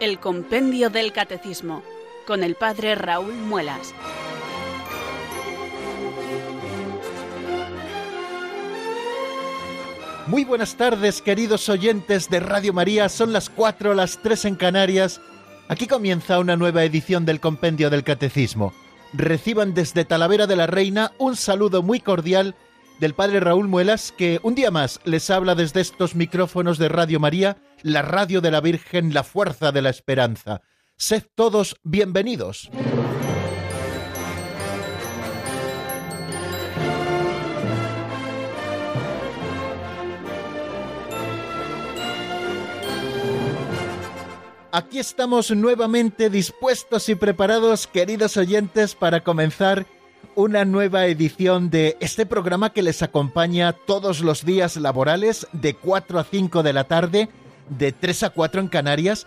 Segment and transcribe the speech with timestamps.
[0.00, 1.82] El Compendio del Catecismo,
[2.26, 3.92] con el Padre Raúl Muelas.
[10.26, 13.10] Muy buenas tardes, queridos oyentes de Radio María.
[13.10, 15.20] Son las cuatro, las tres en Canarias.
[15.68, 18.72] Aquí comienza una nueva edición del Compendio del Catecismo.
[19.12, 22.54] Reciban desde Talavera de la Reina un saludo muy cordial
[23.00, 27.18] del Padre Raúl Muelas, que un día más les habla desde estos micrófonos de Radio
[27.18, 30.60] María, la radio de la Virgen, la fuerza de la esperanza.
[30.96, 32.70] Sed todos bienvenidos.
[44.72, 49.86] Aquí estamos nuevamente dispuestos y preparados, queridos oyentes, para comenzar
[50.34, 56.18] una nueva edición de este programa que les acompaña todos los días laborales de 4
[56.18, 57.28] a 5 de la tarde,
[57.68, 59.26] de 3 a 4 en Canarias,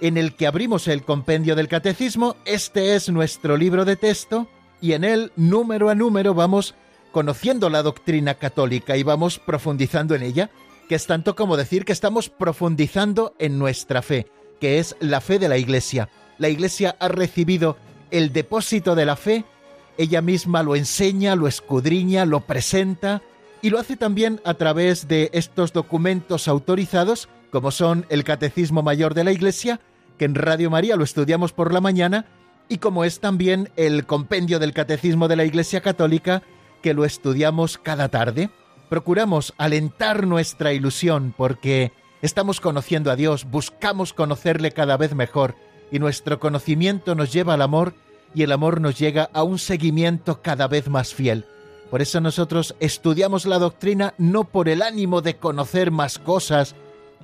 [0.00, 2.36] en el que abrimos el compendio del catecismo.
[2.44, 4.48] Este es nuestro libro de texto
[4.80, 6.74] y en él, número a número, vamos
[7.12, 10.50] conociendo la doctrina católica y vamos profundizando en ella,
[10.88, 14.26] que es tanto como decir que estamos profundizando en nuestra fe,
[14.60, 16.08] que es la fe de la Iglesia.
[16.38, 17.76] La Iglesia ha recibido
[18.10, 19.44] el depósito de la fe
[19.98, 23.22] ella misma lo enseña, lo escudriña, lo presenta
[23.62, 29.14] y lo hace también a través de estos documentos autorizados, como son el Catecismo Mayor
[29.14, 29.80] de la Iglesia,
[30.18, 32.26] que en Radio María lo estudiamos por la mañana,
[32.68, 36.42] y como es también el Compendio del Catecismo de la Iglesia Católica,
[36.82, 38.50] que lo estudiamos cada tarde.
[38.90, 45.54] Procuramos alentar nuestra ilusión porque estamos conociendo a Dios, buscamos conocerle cada vez mejor,
[45.90, 47.94] y nuestro conocimiento nos lleva al amor
[48.34, 51.44] y el amor nos llega a un seguimiento cada vez más fiel.
[51.90, 56.74] Por eso nosotros estudiamos la doctrina no por el ánimo de conocer más cosas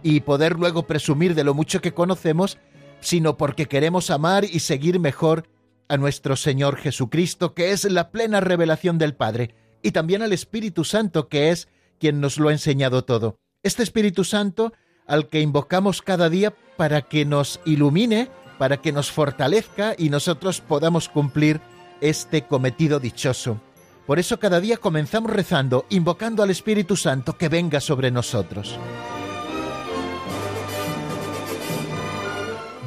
[0.03, 2.59] y poder luego presumir de lo mucho que conocemos,
[3.01, 5.49] sino porque queremos amar y seguir mejor
[5.89, 10.85] a nuestro Señor Jesucristo, que es la plena revelación del Padre, y también al Espíritu
[10.85, 13.39] Santo, que es quien nos lo ha enseñado todo.
[13.63, 14.73] Este Espíritu Santo
[15.07, 18.29] al que invocamos cada día para que nos ilumine
[18.61, 21.63] para que nos fortalezca y nosotros podamos cumplir
[22.03, 23.59] este cometido dichoso.
[24.07, 28.79] Por eso cada día comenzamos rezando, invocando al Espíritu Santo que venga sobre nosotros.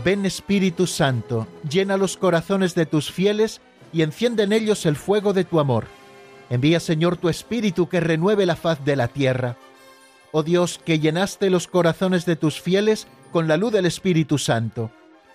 [0.05, 3.59] Ven Espíritu Santo, llena los corazones de tus fieles
[3.91, 5.87] y enciende en ellos el fuego de tu amor.
[6.51, 9.57] Envía Señor tu Espíritu que renueve la faz de la tierra.
[10.31, 14.91] Oh Dios, que llenaste los corazones de tus fieles con la luz del Espíritu Santo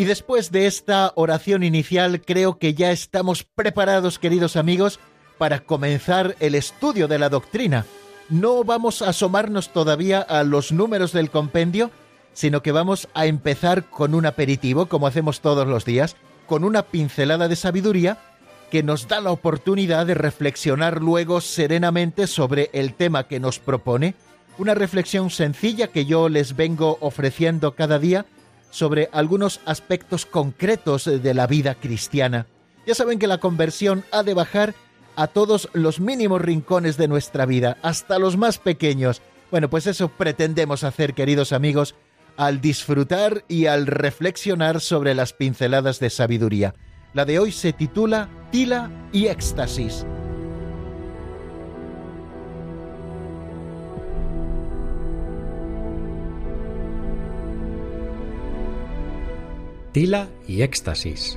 [0.00, 4.98] Y después de esta oración inicial, creo que ya estamos preparados, queridos amigos,
[5.36, 7.84] para comenzar el estudio de la doctrina.
[8.30, 11.90] No vamos a asomarnos todavía a los números del compendio,
[12.32, 16.84] sino que vamos a empezar con un aperitivo, como hacemos todos los días, con una
[16.84, 18.16] pincelada de sabiduría
[18.70, 24.14] que nos da la oportunidad de reflexionar luego serenamente sobre el tema que nos propone,
[24.56, 28.24] una reflexión sencilla que yo les vengo ofreciendo cada día
[28.70, 32.46] sobre algunos aspectos concretos de la vida cristiana.
[32.86, 34.74] Ya saben que la conversión ha de bajar
[35.16, 39.20] a todos los mínimos rincones de nuestra vida, hasta los más pequeños.
[39.50, 41.94] Bueno, pues eso pretendemos hacer, queridos amigos,
[42.36, 46.74] al disfrutar y al reflexionar sobre las pinceladas de sabiduría.
[47.12, 50.06] La de hoy se titula Tila y Éxtasis.
[59.92, 61.36] Tila y éxtasis.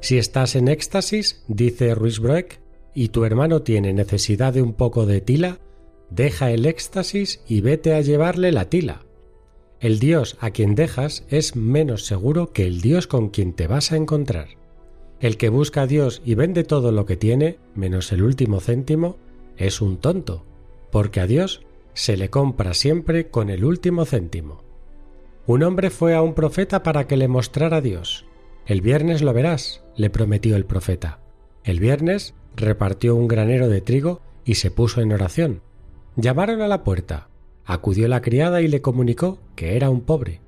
[0.00, 2.60] Si estás en éxtasis, dice Ruisbroek,
[2.94, 5.58] y tu hermano tiene necesidad de un poco de tila,
[6.10, 9.06] deja el éxtasis y vete a llevarle la tila.
[9.80, 13.90] El Dios a quien dejas es menos seguro que el Dios con quien te vas
[13.90, 14.50] a encontrar.
[15.18, 19.16] El que busca a Dios y vende todo lo que tiene, menos el último céntimo,
[19.56, 20.44] es un tonto,
[20.92, 21.62] porque a Dios
[21.98, 24.62] se le compra siempre con el último céntimo.
[25.46, 28.24] Un hombre fue a un profeta para que le mostrara a Dios.
[28.66, 31.18] El viernes lo verás, le prometió el profeta.
[31.64, 35.60] El viernes repartió un granero de trigo y se puso en oración.
[36.14, 37.30] Llamaron a la puerta.
[37.64, 40.40] Acudió la criada y le comunicó que era un pobre.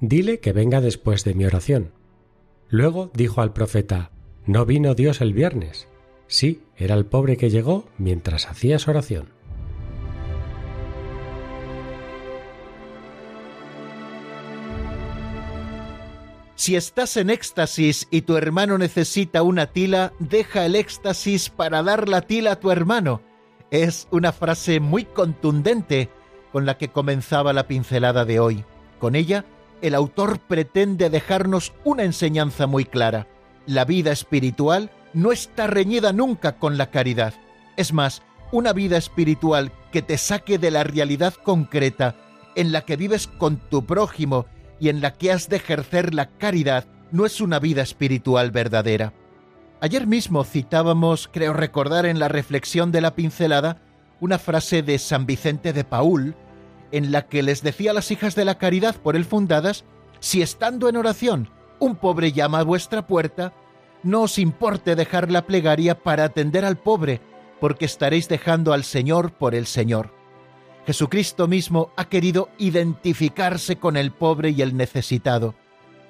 [0.00, 1.92] Dile que venga después de mi oración.
[2.70, 4.10] Luego dijo al profeta
[4.46, 5.86] ¿No vino Dios el viernes?
[6.28, 9.34] Sí, era el pobre que llegó mientras hacías oración.
[16.64, 22.08] Si estás en éxtasis y tu hermano necesita una tila, deja el éxtasis para dar
[22.08, 23.20] la tila a tu hermano.
[23.70, 26.08] Es una frase muy contundente
[26.52, 28.64] con la que comenzaba la pincelada de hoy.
[28.98, 29.44] Con ella,
[29.82, 33.26] el autor pretende dejarnos una enseñanza muy clara.
[33.66, 37.34] La vida espiritual no está reñida nunca con la caridad.
[37.76, 38.22] Es más,
[38.52, 42.16] una vida espiritual que te saque de la realidad concreta
[42.56, 44.46] en la que vives con tu prójimo
[44.80, 49.12] y en la que has de ejercer la caridad no es una vida espiritual verdadera.
[49.80, 53.82] Ayer mismo citábamos, creo recordar en la reflexión de la pincelada,
[54.20, 56.34] una frase de San Vicente de Paul,
[56.92, 59.84] en la que les decía a las hijas de la caridad por él fundadas,
[60.20, 63.52] si estando en oración un pobre llama a vuestra puerta,
[64.02, 67.20] no os importe dejar la plegaria para atender al pobre,
[67.60, 70.12] porque estaréis dejando al Señor por el Señor.
[70.86, 75.54] Jesucristo mismo ha querido identificarse con el pobre y el necesitado.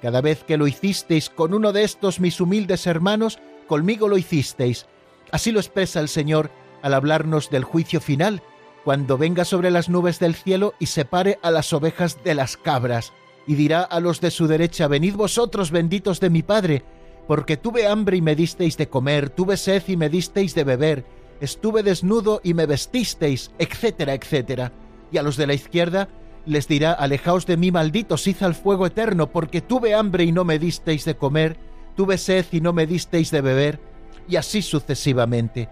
[0.02, 4.86] Cada vez que lo hicisteis con uno de estos mis humildes hermanos, conmigo lo hicisteis.
[5.30, 6.50] Así lo expresa el Señor
[6.82, 8.42] al hablarnos del juicio final,
[8.84, 13.12] cuando venga sobre las nubes del cielo y separe a las ovejas de las cabras,
[13.46, 16.84] y dirá a los de su derecha, venid vosotros benditos de mi Padre,
[17.26, 21.04] porque tuve hambre y me disteis de comer, tuve sed y me disteis de beber,
[21.40, 24.72] estuve desnudo y me vestisteis, etcétera, etcétera.
[25.12, 26.08] Y a los de la izquierda
[26.46, 30.44] les dirá, alejaos de mí, malditos, id al fuego eterno, porque tuve hambre y no
[30.44, 31.56] me disteis de comer,
[31.96, 33.80] tuve sed y no me disteis de beber,
[34.28, 35.68] y así sucesivamente.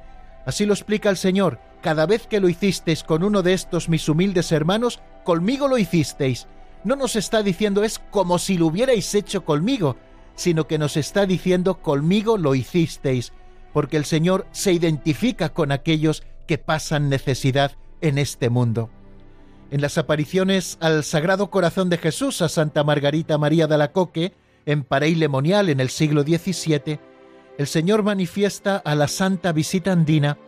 [0.46, 4.08] Así lo explica el Señor, cada vez que lo hicisteis con uno de estos mis
[4.08, 6.46] humildes hermanos, conmigo lo hicisteis.
[6.84, 9.96] No nos está diciendo es como si lo hubierais hecho conmigo,
[10.34, 13.32] sino que nos está diciendo conmigo lo hicisteis,
[13.72, 18.90] porque el Señor se identifica con aquellos que pasan necesidad en este mundo.
[19.70, 24.34] En las apariciones al Sagrado Corazón de Jesús a Santa Margarita María de la Coque,
[24.66, 27.00] en Parey Lemonial en el siglo XVII,
[27.58, 30.38] el Señor manifiesta a la Santa Visita Andina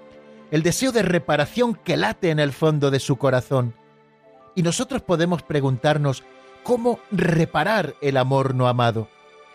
[0.50, 3.74] el deseo de reparación que late en el fondo de su corazón.
[4.54, 6.22] Y nosotros podemos preguntarnos
[6.62, 9.08] cómo reparar el amor no amado.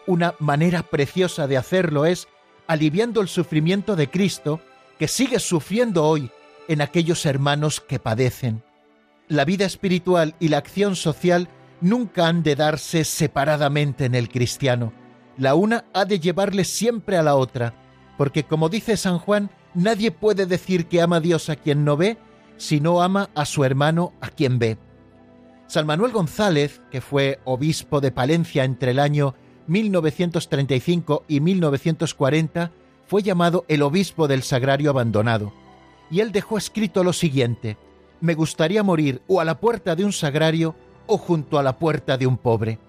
[0.07, 2.27] Una manera preciosa de hacerlo es
[2.69, 4.62] aliviando el sufrimiento de Cristo
[5.00, 6.30] que sigue sufriendo hoy
[6.68, 8.62] en aquellos hermanos que padecen.
[9.27, 11.50] La vida espiritual y la acción social
[11.81, 14.94] nunca han de darse separadamente en el cristiano.
[15.36, 17.74] La una ha de llevarle siempre a la otra,
[18.19, 21.98] porque como dice San Juan, nadie puede decir que ama a Dios a quien no
[21.98, 22.19] ve,
[22.57, 24.77] si no ama a su hermano a quien ve.
[25.65, 29.33] San Manuel González, que fue obispo de Palencia entre el año
[29.69, 32.71] 1935 y 1940
[33.07, 35.54] fue llamado el obispo del Sagrario abandonado,
[36.12, 37.77] y él dejó escrito lo siguiente,
[38.21, 40.75] me gustaría morir o a la puerta de un sagrario
[41.07, 42.79] o junto a la puerta de un pobre.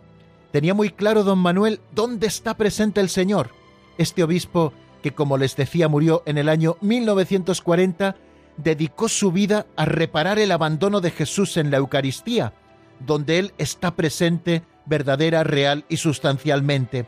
[0.50, 3.50] Tenía muy claro don Manuel dónde está presente el Señor.
[3.99, 8.16] Este obispo, que como les decía murió en el año 1940,
[8.57, 12.52] dedicó su vida a reparar el abandono de Jesús en la Eucaristía,
[12.99, 17.07] donde Él está presente verdadera, real y sustancialmente.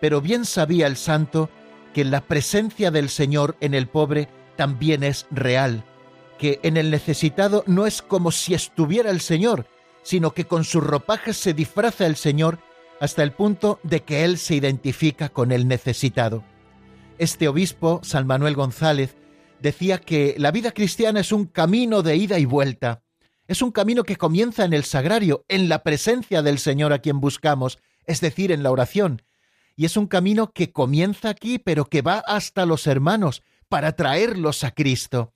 [0.00, 1.50] Pero bien sabía el santo
[1.94, 5.84] que la presencia del Señor en el pobre también es real,
[6.38, 9.66] que en el necesitado no es como si estuviera el Señor,
[10.02, 12.58] sino que con sus ropajes se disfraza el Señor
[13.00, 16.44] hasta el punto de que Él se identifica con el necesitado.
[17.18, 19.16] Este obispo, San Manuel González,
[19.60, 23.02] decía que la vida cristiana es un camino de ida y vuelta,
[23.48, 27.20] es un camino que comienza en el sagrario, en la presencia del Señor a quien
[27.20, 29.22] buscamos, es decir, en la oración.
[29.76, 34.64] Y es un camino que comienza aquí, pero que va hasta los hermanos, para traerlos
[34.64, 35.34] a Cristo.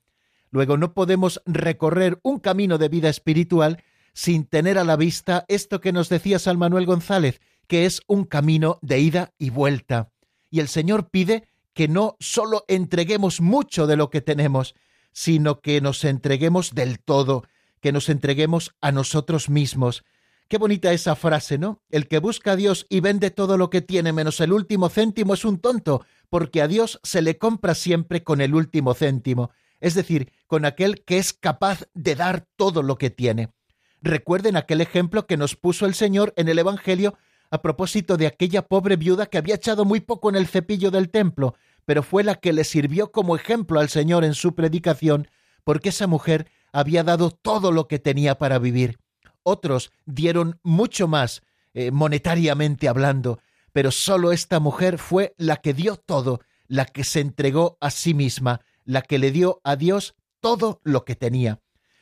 [0.49, 5.79] Luego no podemos recorrer un camino de vida espiritual sin tener a la vista esto
[5.79, 10.11] que nos decía San Manuel González, que es un camino de ida y vuelta.
[10.49, 14.75] Y el Señor pide que no solo entreguemos mucho de lo que tenemos,
[15.13, 17.43] sino que nos entreguemos del todo,
[17.81, 20.03] que nos entreguemos a nosotros mismos.
[20.47, 21.81] Qué bonita esa frase, ¿no?
[21.89, 25.33] El que busca a Dios y vende todo lo que tiene menos el último céntimo
[25.33, 29.95] es un tonto, porque a Dios se le compra siempre con el último céntimo, es
[29.95, 33.53] decir, con aquel que es capaz de dar todo lo que tiene.
[34.01, 37.17] Recuerden aquel ejemplo que nos puso el Señor en el Evangelio
[37.49, 41.09] a propósito de aquella pobre viuda que había echado muy poco en el cepillo del
[41.09, 45.27] templo, pero fue la que le sirvió como ejemplo al Señor en su predicación
[45.63, 48.99] porque esa mujer había dado todo lo que tenía para vivir.
[49.43, 51.41] Otros dieron mucho más,
[51.73, 53.39] eh, monetariamente hablando,
[53.73, 58.13] pero solo esta mujer fue la que dio todo, la que se entregó a sí
[58.13, 61.59] misma, la que le dio a Dios todo lo que tenía.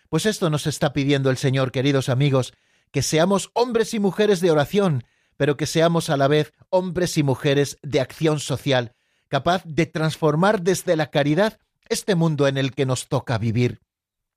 [0.10, 2.54] Pues esto nos está pidiendo el Señor, queridos amigos,
[2.92, 5.04] que seamos hombres y mujeres de oración,
[5.38, 8.94] pero que seamos a la vez hombres y mujeres de acción social,
[9.28, 13.82] capaz de transformar desde la caridad este mundo en el que nos toca vivir.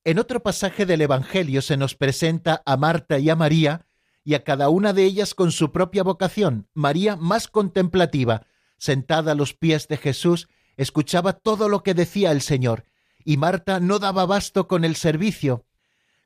[0.05, 3.87] En otro pasaje del Evangelio se nos presenta a Marta y a María,
[4.25, 6.69] y a cada una de ellas con su propia vocación.
[6.75, 8.47] María, más contemplativa,
[8.79, 12.85] sentada a los pies de Jesús, escuchaba todo lo que decía el Señor,
[13.25, 15.67] y Marta no daba basto con el servicio.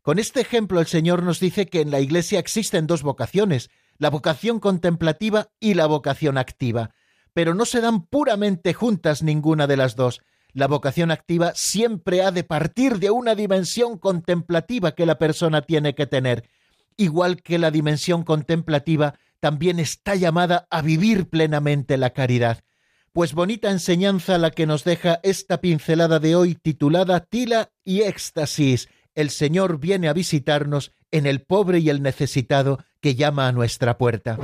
[0.00, 3.68] Con este ejemplo el Señor nos dice que en la Iglesia existen dos vocaciones,
[3.98, 6.94] la vocación contemplativa y la vocación activa,
[7.34, 10.22] pero no se dan puramente juntas ninguna de las dos.
[10.56, 15.94] La vocación activa siempre ha de partir de una dimensión contemplativa que la persona tiene
[15.94, 16.48] que tener,
[16.96, 22.64] igual que la dimensión contemplativa también está llamada a vivir plenamente la caridad.
[23.12, 28.88] Pues bonita enseñanza la que nos deja esta pincelada de hoy titulada Tila y Éxtasis.
[29.14, 33.98] El Señor viene a visitarnos en el pobre y el necesitado que llama a nuestra
[33.98, 34.38] puerta.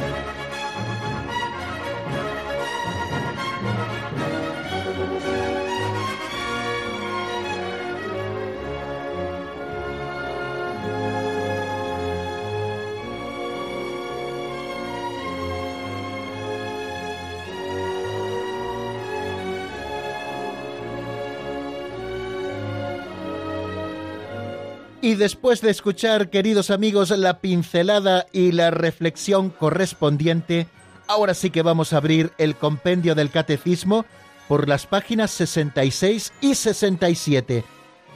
[25.12, 30.68] Y después de escuchar, queridos amigos, la pincelada y la reflexión correspondiente,
[31.06, 34.06] ahora sí que vamos a abrir el compendio del catecismo
[34.48, 37.62] por las páginas 66 y 67.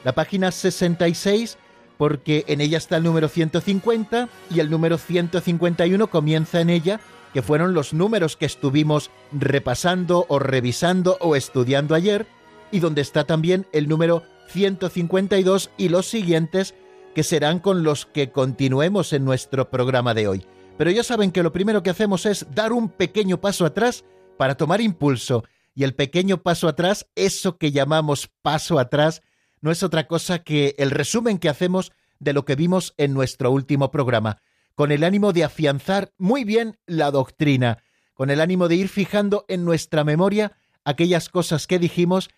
[0.04, 1.58] La página 66
[1.98, 7.00] porque en ella está el número 150 y el número 151 comienza en ella,
[7.34, 12.26] que fueron los números que estuvimos repasando o revisando o estudiando ayer,
[12.72, 16.74] y donde está también el número 152 y los siguientes
[17.16, 20.46] que serán con los que continuemos en nuestro programa de hoy.
[20.76, 24.04] Pero ya saben que lo primero que hacemos es dar un pequeño paso atrás
[24.36, 25.42] para tomar impulso.
[25.74, 29.22] Y el pequeño paso atrás, eso que llamamos paso atrás,
[29.62, 33.50] no es otra cosa que el resumen que hacemos de lo que vimos en nuestro
[33.50, 34.42] último programa,
[34.74, 37.78] con el ánimo de afianzar muy bien la doctrina,
[38.12, 40.52] con el ánimo de ir fijando en nuestra memoria
[40.84, 42.28] aquellas cosas que dijimos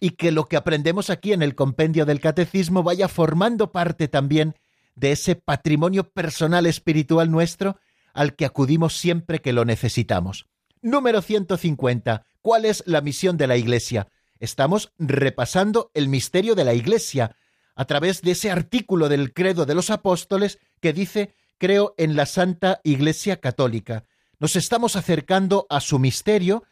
[0.00, 4.54] y que lo que aprendemos aquí en el compendio del catecismo vaya formando parte también
[4.94, 7.78] de ese patrimonio personal espiritual nuestro
[8.14, 10.46] al que acudimos siempre que lo necesitamos.
[10.80, 12.24] Número 150.
[12.40, 14.08] ¿Cuál es la misión de la Iglesia?
[14.40, 17.36] Estamos repasando el misterio de la Iglesia
[17.74, 22.26] a través de ese artículo del credo de los apóstoles que dice creo en la
[22.26, 24.04] Santa Iglesia Católica.
[24.38, 26.64] Nos estamos acercando a su misterio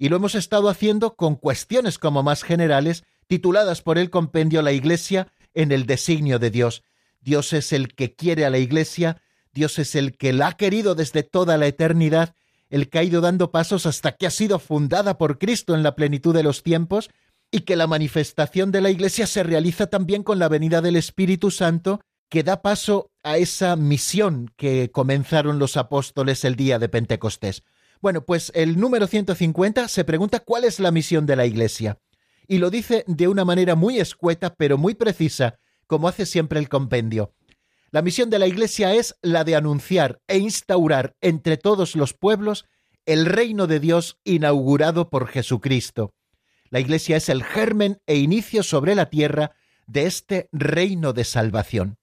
[0.00, 4.72] y lo hemos estado haciendo con cuestiones como más generales, tituladas por el compendio La
[4.72, 6.82] Iglesia en el designio de Dios.
[7.20, 9.20] Dios es el que quiere a la Iglesia,
[9.52, 12.34] Dios es el que la ha querido desde toda la eternidad,
[12.70, 15.94] el que ha ido dando pasos hasta que ha sido fundada por Cristo en la
[15.94, 17.10] plenitud de los tiempos,
[17.50, 21.50] y que la manifestación de la Iglesia se realiza también con la venida del Espíritu
[21.50, 27.64] Santo, que da paso a esa misión que comenzaron los apóstoles el día de Pentecostés.
[28.00, 31.98] Bueno, pues el número 150 se pregunta cuál es la misión de la Iglesia.
[32.48, 36.68] Y lo dice de una manera muy escueta, pero muy precisa, como hace siempre el
[36.70, 37.34] compendio.
[37.90, 42.64] La misión de la Iglesia es la de anunciar e instaurar entre todos los pueblos
[43.04, 46.14] el reino de Dios inaugurado por Jesucristo.
[46.70, 51.98] La Iglesia es el germen e inicio sobre la tierra de este reino de salvación.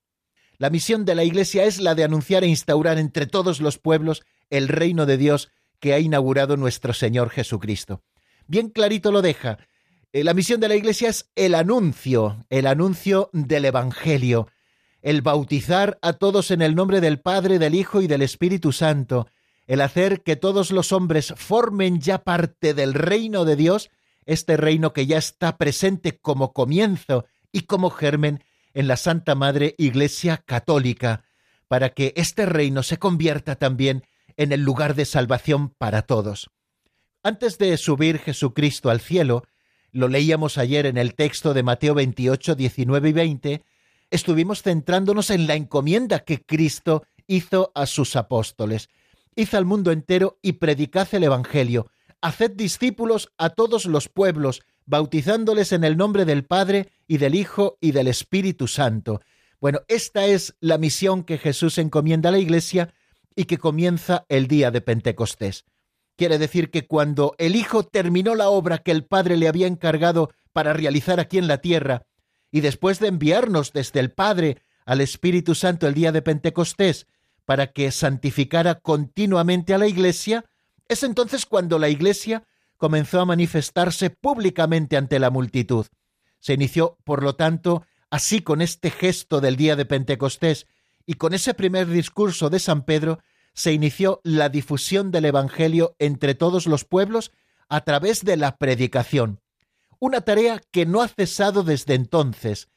[0.58, 4.24] La misión de la Iglesia es la de anunciar e instaurar entre todos los pueblos
[4.50, 8.02] el reino de Dios que ha inaugurado nuestro Señor Jesucristo.
[8.48, 9.58] Bien clarito lo deja.
[10.14, 14.48] Eh, la misión de la Iglesia es el anuncio, el anuncio del Evangelio,
[15.02, 19.28] el bautizar a todos en el nombre del Padre, del Hijo y del Espíritu Santo,
[19.68, 23.90] el hacer que todos los hombres formen ya parte del reino de Dios,
[24.26, 28.44] este reino que ya está presente como comienzo y como germen
[28.74, 31.26] en la Santa Madre Iglesia Católica,
[31.68, 34.04] para que este reino se convierta también
[34.38, 36.50] en el lugar de salvación para todos.
[37.24, 39.44] Antes de subir Jesucristo al cielo,
[39.92, 43.64] lo leíamos ayer en el texto de Mateo 28, 19 y 20,
[44.12, 48.90] estuvimos centrándonos en la encomienda que Cristo hizo a sus apóstoles.
[49.36, 51.90] Hizo al mundo entero y predicad el Evangelio.
[52.22, 57.78] Haced discípulos a todos los pueblos, bautizándoles en el nombre del Padre y del Hijo
[57.82, 59.22] y del Espíritu Santo.
[59.60, 62.94] Bueno, esta es la misión que Jesús encomienda a la Iglesia
[63.38, 65.64] y que comienza el día de Pentecostés.
[66.18, 70.32] Quiere decir que cuando el Hijo terminó la obra que el Padre le había encargado
[70.52, 72.08] para realizar aquí en la tierra,
[72.52, 77.06] y después de enviarnos desde el Padre al Espíritu Santo el día de Pentecostés,
[77.46, 80.46] para que santificara continuamente a la Iglesia,
[80.88, 82.44] es entonces cuando la Iglesia
[82.76, 85.86] comenzó a manifestarse públicamente ante la multitud.
[86.40, 90.66] Se inició, por lo tanto, así con este gesto del día de Pentecostés
[91.08, 93.20] y con ese primer discurso de San Pedro,
[93.54, 97.32] se inició la difusión del Evangelio entre todos los pueblos
[97.70, 99.40] a través de la predicación.
[100.00, 102.70] Una tarea que no ha cesado desde entonces.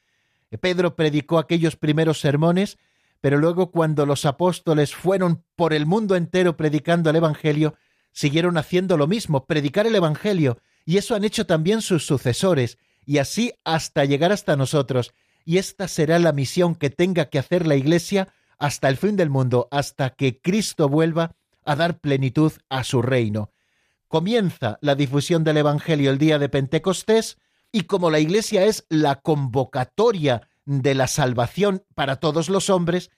[0.59, 2.79] Pedro predicó aquellos primeros sermones,
[3.19, 7.75] pero luego cuando los apóstoles fueron por el mundo entero predicando el Evangelio,
[8.13, 13.17] siguieron haciendo lo mismo, predicar el Evangelio, y eso han hecho también sus sucesores, y
[13.17, 15.13] así hasta llegar hasta nosotros,
[15.45, 19.29] y esta será la misión que tenga que hacer la Iglesia hasta el fin del
[19.29, 23.51] mundo, hasta que Cristo vuelva a dar plenitud a su reino.
[24.07, 27.37] Comienza la difusión del Evangelio el día de Pentecostés,
[27.71, 33.09] y como la Iglesia es la convocatoria de la salvación para todos los hombres,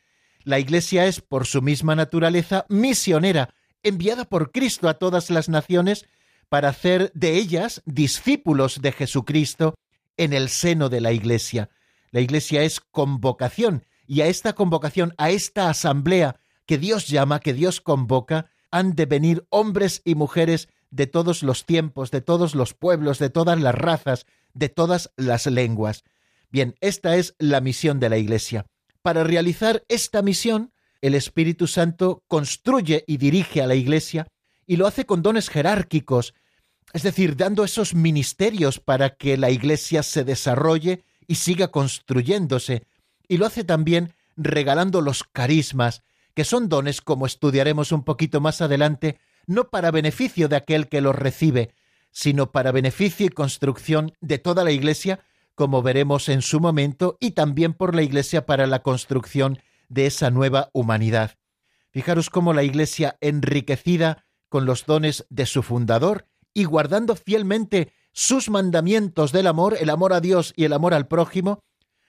[0.43, 6.05] la Iglesia es, por su misma naturaleza, misionera, enviada por Cristo a todas las naciones
[6.49, 9.75] para hacer de ellas discípulos de Jesucristo
[10.17, 11.69] en el seno de la Iglesia.
[12.13, 17.53] La Iglesia es convocación y a esta convocación, a esta asamblea que Dios llama, que
[17.53, 22.75] Dios convoca, han de venir hombres y mujeres de todos los tiempos, de todos los
[22.75, 26.03] pueblos, de todas las razas, de todas las lenguas.
[26.51, 28.67] Bien, esta es la misión de la Iglesia.
[29.01, 34.27] Para realizar esta misión, el Espíritu Santo construye y dirige a la Iglesia
[34.67, 36.35] y lo hace con dones jerárquicos,
[36.93, 42.83] es decir, dando esos ministerios para que la Iglesia se desarrolle y siga construyéndose,
[43.27, 48.61] y lo hace también regalando los carismas, que son dones, como estudiaremos un poquito más
[48.61, 51.73] adelante, no para beneficio de aquel que los recibe,
[52.11, 55.19] sino para beneficio y construcción de toda la Iglesia,
[55.55, 59.59] como veremos en su momento, y también por la Iglesia para la construcción
[59.89, 61.37] de esa nueva humanidad.
[61.91, 68.49] Fijaros cómo la Iglesia, enriquecida con los dones de su fundador y guardando fielmente sus
[68.49, 71.59] mandamientos del amor, el amor a Dios y el amor al prójimo,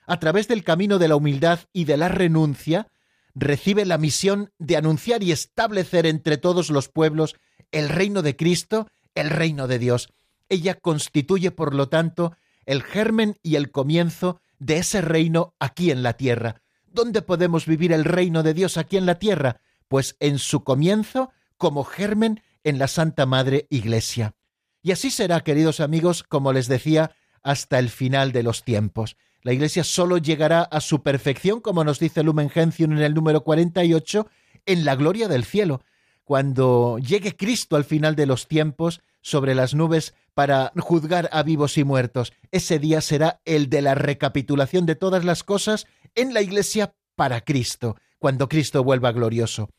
[0.07, 2.88] a través del camino de la humildad y de la renuncia,
[3.35, 7.35] recibe la misión de anunciar y establecer entre todos los pueblos
[7.73, 10.11] el reino de Cristo, el reino de Dios.
[10.49, 12.37] Ella constituye, por lo tanto,
[12.67, 16.62] el germen y el comienzo de ese reino aquí en la tierra,
[16.95, 19.61] ¿Dónde podemos vivir el reino de Dios aquí en la tierra?
[19.88, 24.37] Pues en su comienzo, como germen en la Santa Madre Iglesia.
[24.85, 29.16] Y así será, queridos amigos, como les decía, hasta el final de los tiempos.
[29.40, 33.44] La Iglesia solo llegará a su perfección, como nos dice Lumen Gentium en el número
[33.44, 34.29] 48,
[34.66, 35.81] en la gloria del cielo,
[36.23, 41.79] cuando llegue Cristo al final de los tiempos sobre las nubes para juzgar a vivos
[41.79, 42.35] y muertos.
[42.51, 47.40] Ese día será el de la recapitulación de todas las cosas en la iglesia para
[47.40, 49.70] Cristo, cuando Cristo vuelva glorioso.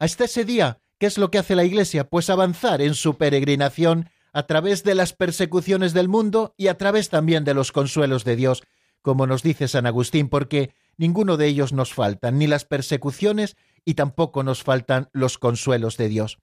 [0.00, 2.08] Hasta ese día, ¿qué es lo que hace la iglesia?
[2.08, 7.08] Pues avanzar en su peregrinación a través de las persecuciones del mundo y a través
[7.08, 8.62] también de los consuelos de Dios,
[9.02, 13.94] como nos dice San Agustín, porque ninguno de ellos nos faltan, ni las persecuciones y
[13.94, 16.38] tampoco nos faltan los consuelos de Dios.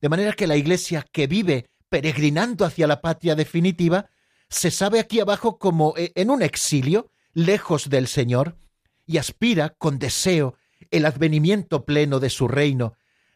[0.00, 4.08] De manera que la iglesia que vive peregrinando hacia la patria definitiva,
[4.48, 8.56] se sabe aquí abajo como eh, en un exilio, lejos del Señor,
[9.06, 10.56] y aspira con deseo
[10.90, 12.94] el advenimiento pleno de su reino.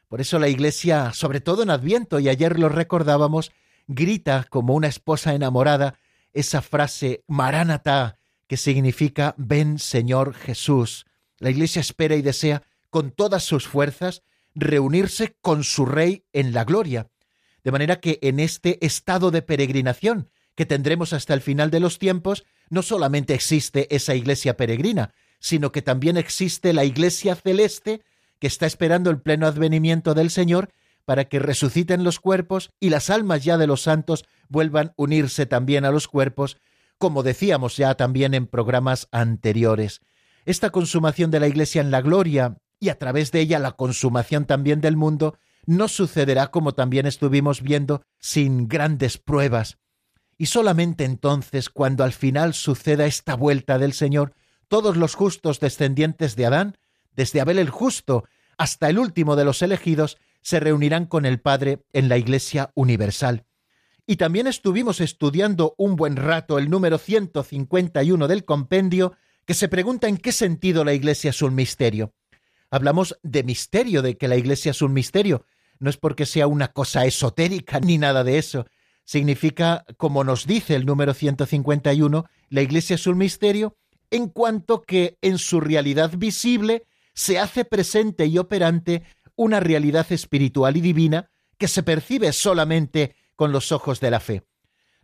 [0.09, 3.53] Por eso la Iglesia, sobre todo en Adviento, y ayer lo recordábamos,
[3.87, 5.99] grita como una esposa enamorada
[6.33, 11.07] esa frase Maránata, que significa Ven Señor Jesús.
[11.39, 14.23] La Iglesia espera y desea con todas sus fuerzas
[14.55, 17.11] reunirse con su Rey en la gloria.
[17.65, 21.99] De manera que en este estado de peregrinación que tendremos hasta el final de los
[21.99, 28.03] tiempos, no solamente existe esa iglesia peregrina, sino que también existe la iglesia celeste
[28.39, 30.71] que está esperando el pleno advenimiento del Señor
[31.07, 35.47] para que resuciten los cuerpos y las almas ya de los santos vuelvan a unirse
[35.47, 36.59] también a los cuerpos,
[36.99, 40.01] como decíamos ya también en programas anteriores.
[40.45, 44.45] Esta consumación de la Iglesia en la gloria y a través de ella la consumación
[44.45, 49.79] también del mundo no sucederá como también estuvimos viendo sin grandes pruebas.
[50.39, 54.35] Y solamente entonces, cuando al final suceda esta vuelta del Señor,
[54.69, 56.77] todos los justos descendientes de Adán,
[57.13, 58.25] desde Abel el justo
[58.59, 63.47] hasta el último de los elegidos, se reunirán con el Padre en la Iglesia universal.
[64.07, 70.07] y también estuvimos estudiando un buen rato el número 151 del compendio, que se pregunta
[70.07, 72.15] en qué sentido la Iglesia es un misterio.
[72.71, 75.45] Hablamos de misterio, de que la Iglesia es un misterio.
[75.81, 78.67] No es porque sea una cosa esotérica ni nada de eso.
[79.03, 83.77] Significa, como nos dice el número 151, la Iglesia es un misterio
[84.11, 86.85] en cuanto que en su realidad visible
[87.17, 89.03] se hace presente y operante
[89.37, 94.43] una realidad espiritual y divina que se percibe solamente con los ojos de la fe.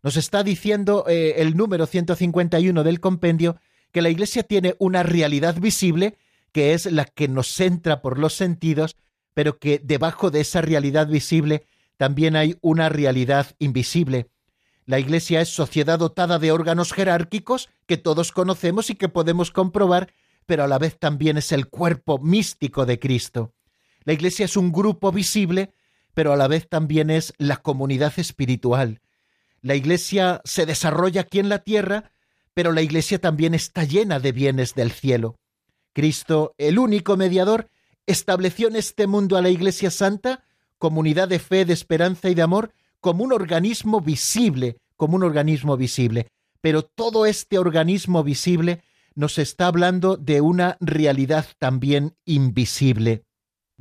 [0.03, 3.57] Nos está diciendo eh, el número 151 del compendio
[3.93, 6.17] que la Iglesia tiene una realidad visible
[6.53, 8.97] que es la que nos entra por los sentidos,
[9.35, 11.65] pero que debajo de esa realidad visible
[11.97, 14.29] también hay una realidad invisible.
[14.85, 20.13] La Iglesia es sociedad dotada de órganos jerárquicos que todos conocemos y que podemos comprobar,
[20.45, 23.55] pero a la vez también es el cuerpo místico de Cristo.
[24.05, 25.73] La Iglesia es un grupo visible,
[26.15, 29.01] pero a la vez también es la comunidad espiritual.
[29.61, 32.11] La Iglesia se desarrolla aquí en la tierra,
[32.55, 35.37] pero la Iglesia también está llena de bienes del cielo.
[35.93, 37.69] Cristo, el único mediador,
[38.07, 40.45] estableció en este mundo a la Iglesia Santa,
[40.79, 45.77] comunidad de fe, de esperanza y de amor, como un organismo visible, como un organismo
[45.77, 46.29] visible.
[46.61, 48.83] Pero todo este organismo visible
[49.15, 53.25] nos está hablando de una realidad también invisible,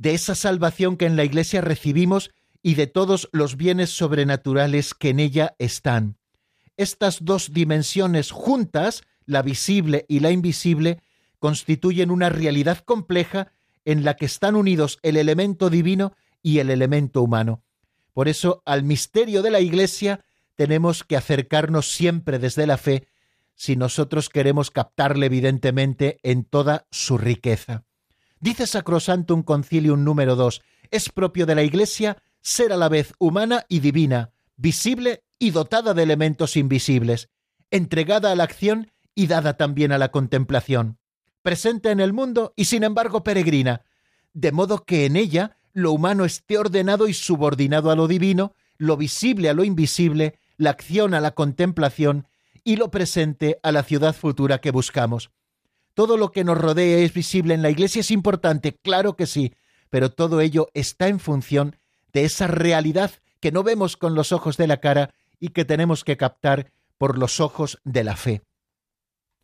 [0.02, 5.10] de esa salvación que en la Iglesia recibimos y de todos los bienes sobrenaturales que
[5.10, 6.16] en ella están.
[6.76, 11.00] Estas dos dimensiones juntas, la visible y la invisible,
[11.38, 13.52] constituyen una realidad compleja
[13.84, 17.62] en la que están unidos el elemento divino y el elemento humano.
[18.12, 20.24] Por eso al misterio de la Iglesia
[20.56, 23.06] tenemos que acercarnos siempre desde la fe
[23.54, 27.84] si nosotros queremos captarle evidentemente en toda su riqueza.
[28.42, 33.64] Dice Sacrosantum Concilium número 2, es propio de la Iglesia ser a la vez humana
[33.68, 37.28] y divina, visible y dotada de elementos invisibles,
[37.70, 40.98] entregada a la acción y dada también a la contemplación,
[41.42, 43.82] presente en el mundo y sin embargo peregrina,
[44.32, 48.96] de modo que en ella lo humano esté ordenado y subordinado a lo divino, lo
[48.96, 52.26] visible a lo invisible, la acción a la contemplación
[52.64, 55.30] y lo presente a la ciudad futura que buscamos.
[55.94, 59.54] Todo lo que nos rodea es visible en la Iglesia es importante, claro que sí,
[59.90, 61.76] pero todo ello está en función
[62.12, 66.04] de esa realidad que no vemos con los ojos de la cara y que tenemos
[66.04, 68.42] que captar por los ojos de la fe.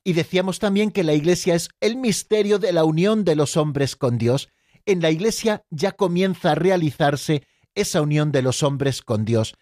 [0.05, 3.97] Y decíamos también que la Iglesia es el misterio de la unión de los hombres
[3.97, 4.49] con Dios.
[4.87, 7.43] En la Iglesia ya comienza a realizarse
[7.75, 9.55] esa unión de los hombres con Dios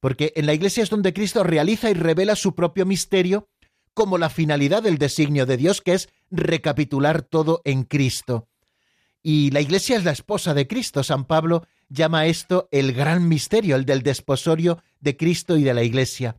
[0.00, 3.48] porque en la Iglesia es donde Cristo realiza y revela su propio misterio
[3.94, 8.48] como la finalidad del designio de Dios, que es recapitular todo en Cristo.
[9.22, 11.02] Y la Iglesia es la esposa de Cristo.
[11.02, 15.82] San Pablo llama esto el gran misterio, el del desposorio de Cristo y de la
[15.82, 16.36] Iglesia.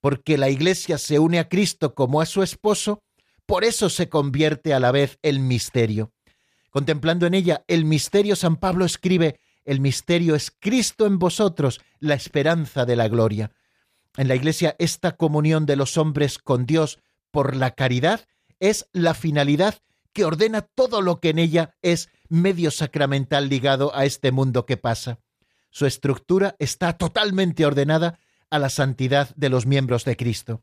[0.00, 3.02] Porque la Iglesia se une a Cristo como a su esposo,
[3.46, 6.12] por eso se convierte a la vez el misterio.
[6.70, 12.14] Contemplando en ella el misterio, San Pablo escribe el misterio es Cristo en vosotros, la
[12.14, 13.52] esperanza de la gloria.
[14.16, 16.98] En la Iglesia esta comunión de los hombres con Dios
[17.30, 18.26] por la caridad
[18.62, 24.04] es la finalidad que ordena todo lo que en ella es medio sacramental ligado a
[24.04, 25.18] este mundo que pasa.
[25.70, 28.20] Su estructura está totalmente ordenada
[28.50, 30.62] a la santidad de los miembros de Cristo.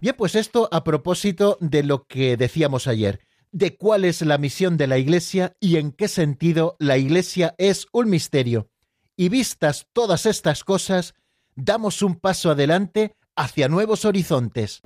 [0.00, 3.20] Bien, pues esto a propósito de lo que decíamos ayer
[3.52, 7.86] de cuál es la misión de la Iglesia y en qué sentido la Iglesia es
[7.92, 8.70] un misterio.
[9.16, 11.14] Y vistas todas estas cosas,
[11.54, 14.82] damos un paso adelante hacia nuevos horizontes.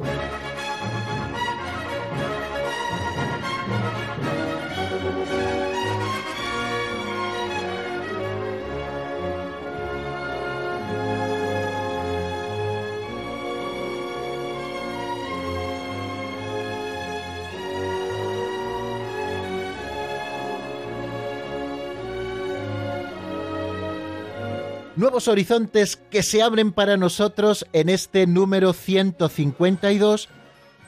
[25.01, 30.29] Nuevos horizontes que se abren para nosotros en este número 152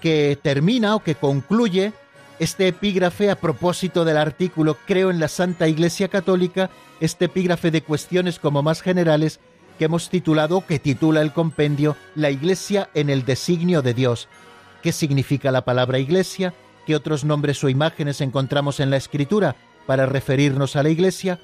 [0.03, 1.94] que termina o que concluye
[2.38, 6.68] este epígrafe a propósito del artículo Creo en la Santa Iglesia Católica,
[7.01, 9.40] este epígrafe de cuestiones como más generales
[9.79, 14.29] que hemos titulado, que titula el compendio La Iglesia en el designio de Dios.
[14.83, 16.53] ¿Qué significa la palabra Iglesia?
[16.87, 21.40] ¿Qué otros nombres o imágenes encontramos en la Escritura para referirnos a la Iglesia?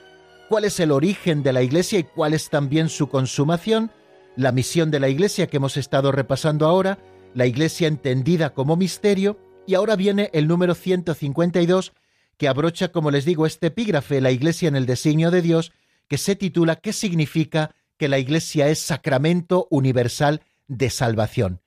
[0.48, 3.90] Cuál es el origen de la Iglesia y cuál es también su consumación,
[4.37, 6.98] la misión de la Iglesia que hemos estado repasando ahora,
[7.34, 11.92] la Iglesia entendida como misterio, y ahora viene el número 152
[12.38, 15.72] que abrocha, como les digo, este epígrafe, la Iglesia en el designio de Dios,
[16.06, 21.61] que se titula ¿Qué significa que la Iglesia es sacramento universal de salvación.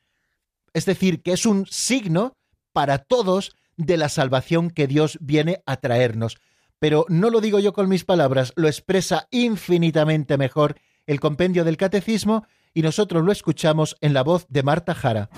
[0.74, 2.38] Es decir, que es un signo
[2.72, 6.38] para todos de la salvación que Dios viene a traernos.
[6.82, 11.78] Pero no lo digo yo con mis palabras, lo expresa infinitamente mejor el compendio del
[11.78, 15.30] catecismo y nosotros lo escuchamos en la voz de Marta Jara.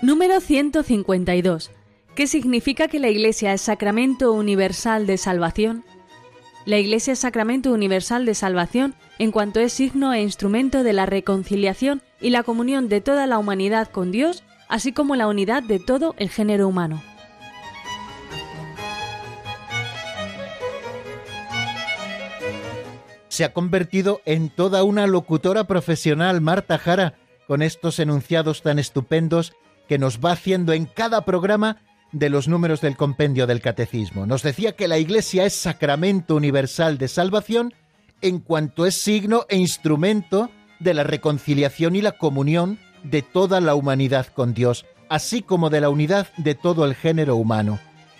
[0.00, 1.72] Número 152.
[2.14, 5.84] ¿Qué significa que la Iglesia es sacramento universal de salvación?
[6.64, 11.06] La Iglesia es sacramento universal de salvación en cuanto es signo e instrumento de la
[11.06, 15.78] reconciliación y la comunión de toda la humanidad con Dios, así como la unidad de
[15.78, 17.02] todo el género humano.
[23.28, 27.14] Se ha convertido en toda una locutora profesional, Marta Jara,
[27.46, 29.52] con estos enunciados tan estupendos
[29.88, 34.26] que nos va haciendo en cada programa de los números del compendio del catecismo.
[34.26, 37.74] Nos decía que la Iglesia es sacramento universal de salvación
[38.22, 43.74] en cuanto es signo e instrumento de la reconciliación y la comunión de toda la
[43.74, 47.78] humanidad con Dios, así como de la unidad de todo el género humano.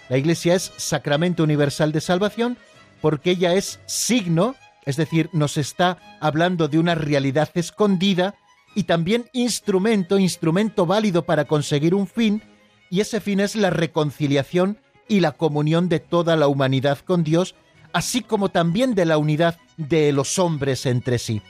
[0.08, 2.56] La Iglesia es sacramento universal de salvación
[3.00, 8.34] porque ella es signo, es decir, nos está hablando de una realidad escondida
[8.74, 12.42] y también instrumento, instrumento válido para conseguir un fin,
[12.90, 17.54] y ese fin es la reconciliación y la comunión de toda la humanidad con Dios,
[17.92, 21.42] así como también de la unidad de los hombres entre sí.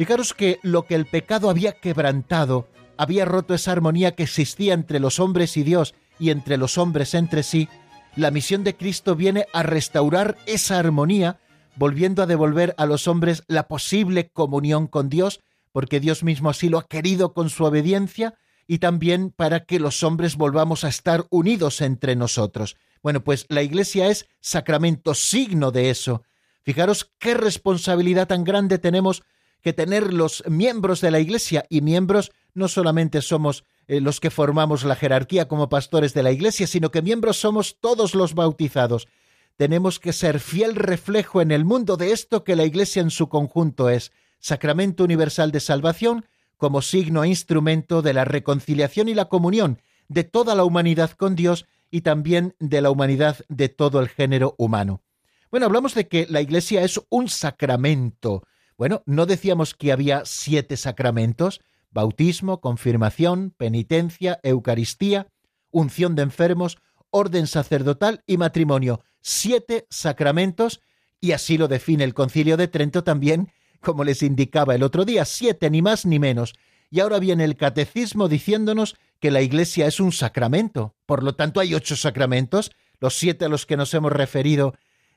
[0.00, 4.98] Fijaros que lo que el pecado había quebrantado, había roto esa armonía que existía entre
[4.98, 7.68] los hombres y Dios y entre los hombres entre sí,
[8.16, 11.38] la misión de Cristo viene a restaurar esa armonía,
[11.76, 16.70] volviendo a devolver a los hombres la posible comunión con Dios porque Dios mismo así
[16.70, 18.32] lo ha querido con su obediencia
[18.66, 22.78] y también para que los hombres volvamos a estar unidos entre nosotros.
[23.02, 26.22] Bueno, pues la Iglesia es sacramento, signo de eso.
[26.62, 29.24] Fijaros qué responsabilidad tan grande tenemos
[29.62, 34.30] que tener los miembros de la Iglesia y miembros no solamente somos eh, los que
[34.30, 39.08] formamos la jerarquía como pastores de la Iglesia, sino que miembros somos todos los bautizados.
[39.56, 43.28] Tenemos que ser fiel reflejo en el mundo de esto que la Iglesia en su
[43.28, 49.26] conjunto es, sacramento universal de salvación, como signo e instrumento de la reconciliación y la
[49.26, 54.08] comunión de toda la humanidad con Dios y también de la humanidad de todo el
[54.08, 55.02] género humano.
[55.50, 58.44] Bueno, hablamos de que la Iglesia es un sacramento.
[58.80, 61.60] Bueno, ¿no decíamos que había siete sacramentos?
[61.90, 65.26] Bautismo, confirmación, penitencia, Eucaristía,
[65.70, 66.78] unción de enfermos,
[67.10, 69.02] orden sacerdotal y matrimonio.
[69.20, 70.80] Siete sacramentos,
[71.20, 75.26] y así lo define el Concilio de Trento también como les indicaba el otro día,
[75.26, 76.54] siete ni más ni menos.
[76.88, 80.94] Y ahora viene el catecismo diciéndonos que la Iglesia es un sacramento.
[81.04, 84.72] Por lo tanto, hay ocho sacramentos, los siete a los que nos hemos referido,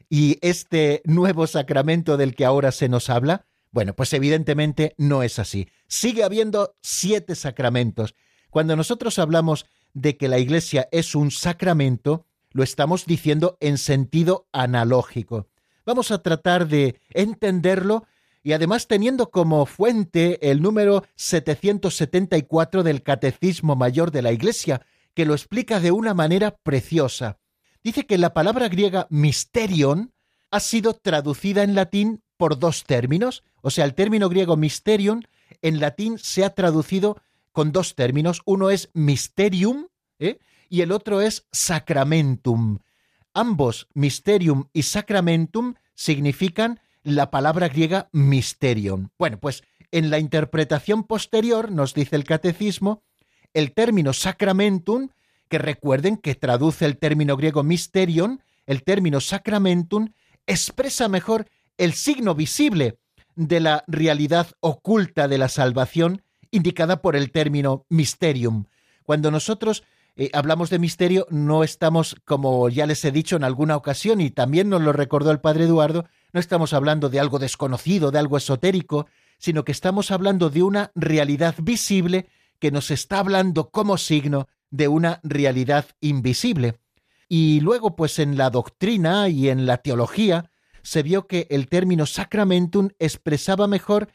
[0.09, 5.39] y este nuevo sacramento del que ahora se nos habla, bueno, pues evidentemente no es
[5.39, 5.67] así.
[5.87, 8.13] Sigue habiendo siete sacramentos.
[8.51, 14.47] Cuando nosotros hablamos de que la Iglesia es un sacramento, lo estamos diciendo en sentido
[14.51, 15.47] analógico.
[15.87, 18.05] Vamos a tratar de entenderlo
[18.43, 25.25] y además teniendo como fuente el número 774 del Catecismo Mayor de la Iglesia, que
[25.25, 27.39] lo explica de una manera preciosa.
[27.83, 30.13] Dice que la palabra griega mysterion
[30.51, 35.25] ha sido traducida en latín por dos términos, o sea, el término griego mysterion
[35.61, 37.15] en latín se ha traducido
[37.53, 39.87] con dos términos, uno es mysterium
[40.19, 40.39] ¿eh?
[40.67, 42.79] y el otro es sacramentum.
[43.33, 49.13] Ambos, mysterium y sacramentum, significan la palabra griega mysterion.
[49.17, 53.03] Bueno, pues en la interpretación posterior, nos dice el catecismo,
[53.53, 55.11] el término sacramentum,
[55.47, 60.09] que recuerden que traduce el término griego mysterion, el término sacramentum,
[60.45, 62.97] expresa mejor el signo visible
[63.35, 68.65] de la realidad oculta de la salvación indicada por el término mysterium.
[69.03, 69.83] Cuando nosotros
[70.15, 74.29] eh, hablamos de misterio, no estamos, como ya les he dicho en alguna ocasión, y
[74.29, 78.37] también nos lo recordó el padre Eduardo, no estamos hablando de algo desconocido, de algo
[78.37, 79.07] esotérico,
[79.39, 82.27] sino que estamos hablando de una realidad visible
[82.59, 86.75] que nos está hablando como signo de una realidad invisible.
[87.27, 90.51] Y luego, pues en la doctrina y en la teología,
[90.83, 94.09] se vio que el término sacramentum expresaba mejor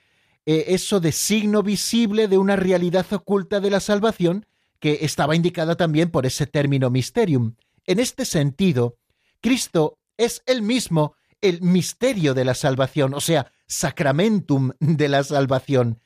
[0.47, 4.47] eh, eso de signo visible de una realidad oculta de la salvación,
[4.79, 7.57] que estaba indicada también por ese término mysterium.
[7.85, 8.97] En este sentido,
[9.41, 16.01] Cristo es el mismo el misterio de la salvación, o sea, sacramentum de la salvación.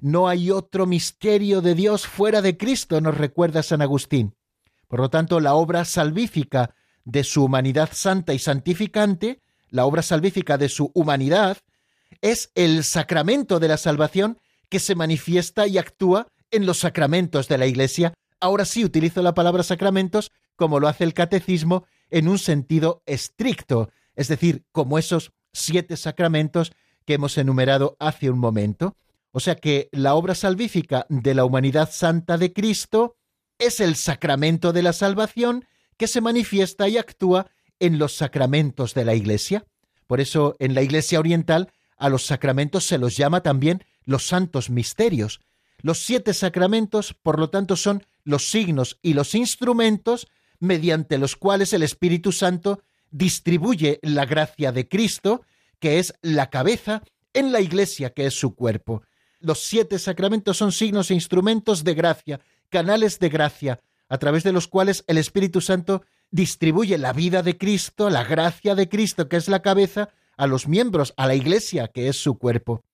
[0.00, 4.34] No hay otro misterio de Dios fuera de Cristo, nos recuerda San Agustín.
[4.86, 10.58] Por lo tanto, la obra salvífica de su humanidad santa y santificante, la obra salvífica
[10.58, 11.58] de su humanidad,
[12.20, 17.58] es el sacramento de la salvación que se manifiesta y actúa en los sacramentos de
[17.58, 18.14] la Iglesia.
[18.40, 23.90] Ahora sí utilizo la palabra sacramentos como lo hace el catecismo en un sentido estricto,
[24.16, 26.72] es decir, como esos siete sacramentos
[27.04, 28.96] que hemos enumerado hace un momento.
[29.30, 33.16] O sea que la obra salvífica de la humanidad santa de Cristo
[33.58, 35.64] es el sacramento de la salvación
[35.96, 39.64] que se manifiesta y actúa en los sacramentos de la Iglesia.
[40.06, 44.70] Por eso en la Iglesia Oriental a los sacramentos se los llama también los santos
[44.70, 45.40] misterios.
[45.80, 50.26] Los siete sacramentos, por lo tanto, son los signos y los instrumentos
[50.60, 55.42] mediante los cuales el Espíritu Santo distribuye la gracia de Cristo,
[55.78, 59.02] que es la cabeza, en la Iglesia, que es su cuerpo.
[59.40, 64.52] Los siete sacramentos son signos e instrumentos de gracia, canales de gracia, a través de
[64.52, 69.36] los cuales el Espíritu Santo distribuye la vida de Cristo, la gracia de Cristo, que
[69.36, 72.84] es la cabeza, a los miembros, a la Iglesia, que es su cuerpo.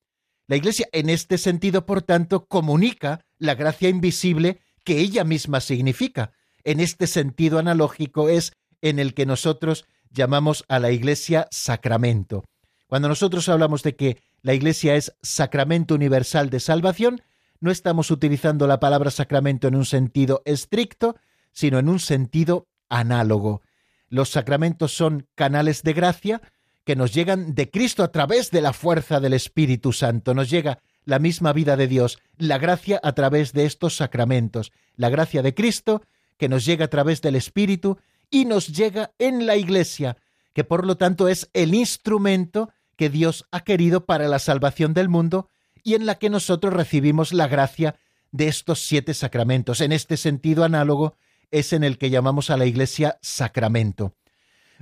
[0.46, 6.32] La Iglesia, en este sentido, por tanto, comunica la gracia invisible que ella misma significa.
[6.64, 12.44] En este sentido analógico es en el que nosotros llamamos a la Iglesia sacramento.
[12.86, 17.22] Cuando nosotros hablamos de que la Iglesia es sacramento universal de salvación,
[17.60, 21.16] no estamos utilizando la palabra sacramento en un sentido estricto,
[21.52, 23.62] sino en un sentido análogo.
[24.08, 26.42] Los sacramentos son canales de gracia
[26.84, 30.34] que nos llegan de Cristo a través de la fuerza del Espíritu Santo.
[30.34, 35.08] Nos llega la misma vida de Dios, la gracia a través de estos sacramentos, la
[35.08, 36.02] gracia de Cristo
[36.36, 37.98] que nos llega a través del Espíritu
[38.30, 40.16] y nos llega en la Iglesia,
[40.52, 45.08] que por lo tanto es el instrumento que Dios ha querido para la salvación del
[45.08, 45.48] mundo
[45.82, 47.96] y en la que nosotros recibimos la gracia
[48.32, 49.80] de estos siete sacramentos.
[49.80, 51.16] En este sentido análogo
[51.50, 54.14] es en el que llamamos a la Iglesia sacramento.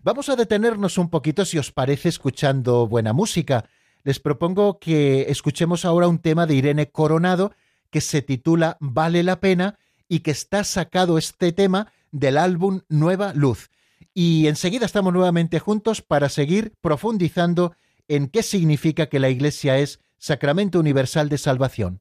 [0.02, 3.66] Vamos a detenernos un poquito, si os parece, escuchando buena música.
[4.04, 7.52] Les propongo que escuchemos ahora un tema de Irene Coronado
[7.90, 13.32] que se titula Vale la pena y que está sacado este tema del álbum Nueva
[13.34, 13.70] Luz.
[14.14, 17.74] Y enseguida estamos nuevamente juntos para seguir profundizando
[18.08, 22.00] en qué significa que la Iglesia es sacramento universal de salvación.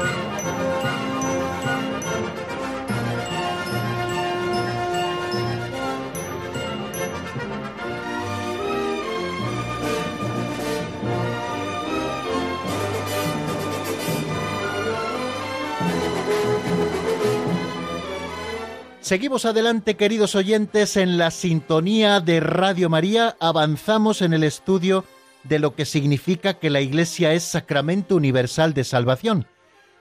[19.11, 23.35] Seguimos adelante, queridos oyentes, en la sintonía de Radio María.
[23.41, 25.03] Avanzamos en el estudio
[25.43, 29.47] de lo que significa que la Iglesia es sacramento universal de salvación.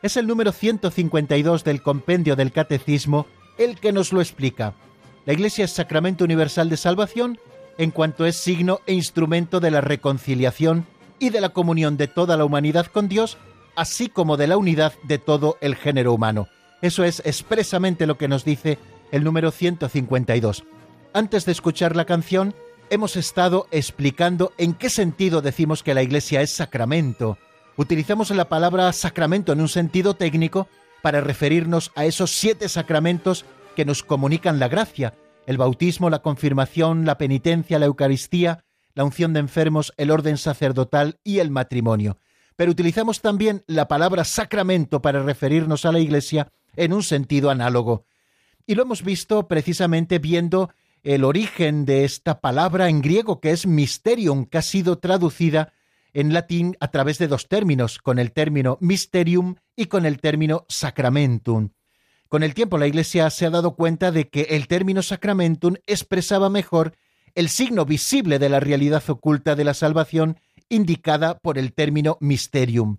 [0.01, 3.27] Es el número 152 del compendio del Catecismo
[3.59, 4.75] el que nos lo explica.
[5.27, 7.41] La Iglesia es sacramento universal de salvación
[7.79, 10.87] en cuanto es signo e instrumento de la reconciliación
[11.19, 13.39] y de la comunión de toda la humanidad con Dios,
[13.75, 16.47] así como de la unidad de todo el género humano.
[16.81, 18.79] Eso es expresamente lo que nos dice
[19.13, 20.65] el número 152.
[21.13, 22.55] Antes de escuchar la canción,
[22.91, 27.39] hemos estado explicando en qué sentido decimos que la Iglesia es sacramento.
[27.77, 30.69] Utilizamos la palabra sacramento en un sentido técnico
[31.03, 33.45] para referirnos a esos siete sacramentos
[33.75, 35.15] que nos comunican la gracia,
[35.47, 41.19] el bautismo, la confirmación, la penitencia, la Eucaristía, la unción de enfermos, el orden sacerdotal
[41.25, 42.19] y el matrimonio.
[42.57, 48.05] Pero utilizamos también la palabra sacramento para referirnos a la Iglesia en un sentido análogo.
[48.71, 50.71] Y lo hemos visto precisamente viendo
[51.03, 55.73] el origen de esta palabra en griego que es mysterium, que ha sido traducida
[56.13, 60.67] en latín a través de dos términos, con el término mysterium y con el término
[60.69, 61.71] sacramentum.
[62.29, 66.49] Con el tiempo la Iglesia se ha dado cuenta de que el término sacramentum expresaba
[66.49, 66.95] mejor
[67.35, 72.99] el signo visible de la realidad oculta de la salvación indicada por el término mysterium.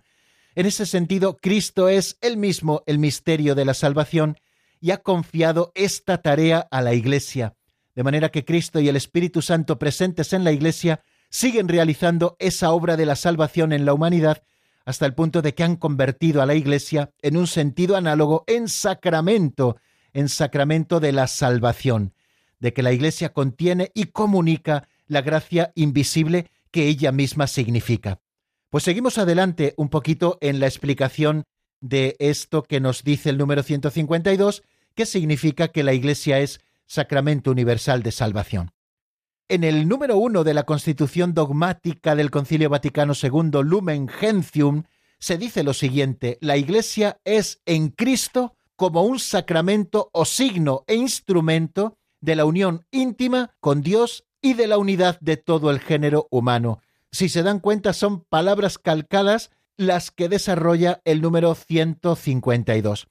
[0.54, 4.36] En ese sentido, Cristo es el mismo el misterio de la salvación
[4.82, 7.56] y ha confiado esta tarea a la Iglesia,
[7.96, 12.72] de manera que Cristo y el Espíritu Santo presentes en la Iglesia siguen realizando esa
[12.72, 14.44] obra de la salvación en la humanidad
[14.84, 18.68] hasta el punto de que han convertido a la Iglesia en un sentido análogo en
[18.68, 19.78] sacramento,
[20.14, 22.14] en sacramento de la salvación,
[22.60, 28.20] de que la Iglesia contiene y comunica la gracia invisible que ella misma significa.
[28.70, 31.44] Pues seguimos adelante un poquito en la explicación
[31.82, 34.64] de esto que nos dice el número 152,
[34.96, 38.72] que significa que la Iglesia es sacramento universal de salvación.
[39.48, 44.84] En el número uno de la Constitución dogmática del Concilio Vaticano II, Lumen Gentium,
[45.20, 50.96] se dice lo siguiente, la Iglesia es en Cristo como un sacramento o signo e
[50.96, 56.28] instrumento de la unión íntima con Dios y de la unidad de todo el género
[56.32, 56.82] humano.
[57.12, 63.08] Si se dan cuenta, son palabras calcadas las que desarrolla el número 152.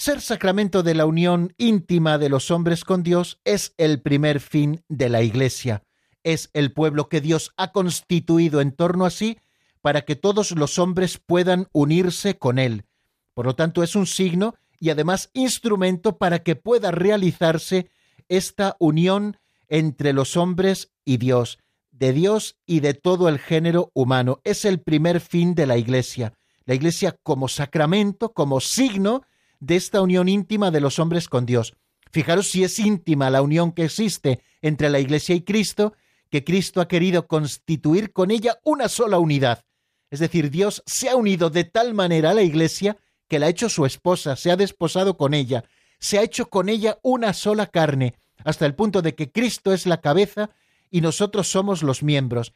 [0.00, 4.82] Ser sacramento de la unión íntima de los hombres con Dios es el primer fin
[4.88, 5.82] de la Iglesia.
[6.24, 9.36] Es el pueblo que Dios ha constituido en torno a sí
[9.82, 12.86] para que todos los hombres puedan unirse con Él.
[13.34, 17.90] Por lo tanto, es un signo y además instrumento para que pueda realizarse
[18.30, 19.36] esta unión
[19.68, 21.58] entre los hombres y Dios
[21.90, 24.40] de Dios y de todo el género humano.
[24.44, 26.32] Es el primer fin de la Iglesia.
[26.64, 29.24] La Iglesia como sacramento, como signo
[29.60, 31.74] de esta unión íntima de los hombres con Dios.
[32.10, 35.94] Fijaros si es íntima la unión que existe entre la Iglesia y Cristo,
[36.30, 39.64] que Cristo ha querido constituir con ella una sola unidad.
[40.10, 42.96] Es decir, Dios se ha unido de tal manera a la Iglesia
[43.28, 45.64] que la ha hecho su esposa, se ha desposado con ella,
[46.00, 49.86] se ha hecho con ella una sola carne, hasta el punto de que Cristo es
[49.86, 50.50] la cabeza
[50.90, 52.54] y nosotros somos los miembros.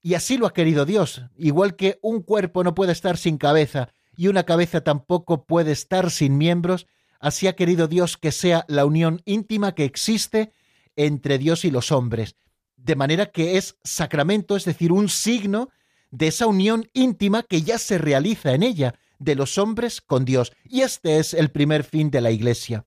[0.00, 3.90] Y así lo ha querido Dios, igual que un cuerpo no puede estar sin cabeza
[4.16, 6.86] y una cabeza tampoco puede estar sin miembros,
[7.20, 10.52] así ha querido Dios que sea la unión íntima que existe
[10.96, 12.36] entre Dios y los hombres,
[12.76, 15.70] de manera que es sacramento, es decir, un signo
[16.10, 20.52] de esa unión íntima que ya se realiza en ella, de los hombres con Dios,
[20.64, 22.86] y este es el primer fin de la Iglesia.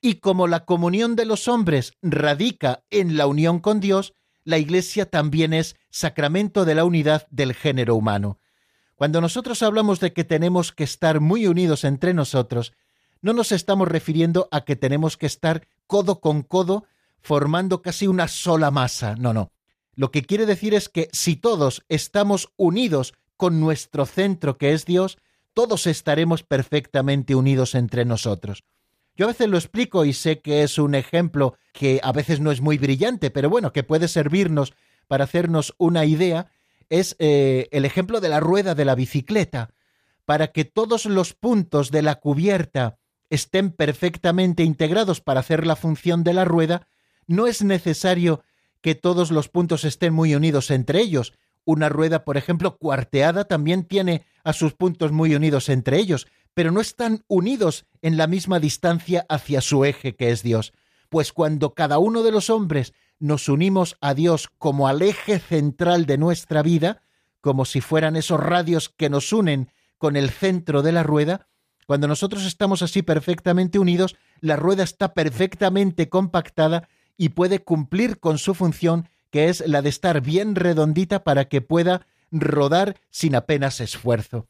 [0.00, 4.14] Y como la comunión de los hombres radica en la unión con Dios,
[4.44, 8.38] la Iglesia también es sacramento de la unidad del género humano.
[8.98, 12.72] Cuando nosotros hablamos de que tenemos que estar muy unidos entre nosotros,
[13.22, 16.84] no nos estamos refiriendo a que tenemos que estar codo con codo
[17.20, 19.52] formando casi una sola masa, no, no.
[19.94, 24.84] Lo que quiere decir es que si todos estamos unidos con nuestro centro que es
[24.84, 25.16] Dios,
[25.54, 28.64] todos estaremos perfectamente unidos entre nosotros.
[29.16, 32.50] Yo a veces lo explico y sé que es un ejemplo que a veces no
[32.50, 34.74] es muy brillante, pero bueno, que puede servirnos
[35.06, 36.50] para hacernos una idea,
[36.90, 39.70] es eh, el ejemplo de la rueda de la bicicleta.
[40.24, 42.98] Para que todos los puntos de la cubierta
[43.30, 46.86] estén perfectamente integrados para hacer la función de la rueda,
[47.26, 48.42] no es necesario
[48.80, 51.34] que todos los puntos estén muy unidos entre ellos.
[51.64, 56.70] Una rueda, por ejemplo, cuarteada también tiene a sus puntos muy unidos entre ellos, pero
[56.72, 60.72] no están unidos en la misma distancia hacia su eje que es Dios.
[61.08, 66.06] Pues cuando cada uno de los hombres nos unimos a Dios como al eje central
[66.06, 67.02] de nuestra vida,
[67.40, 71.48] como si fueran esos radios que nos unen con el centro de la rueda,
[71.86, 78.36] cuando nosotros estamos así perfectamente unidos, la rueda está perfectamente compactada y puede cumplir con
[78.36, 83.80] su función, que es la de estar bien redondita para que pueda rodar sin apenas
[83.80, 84.48] esfuerzo.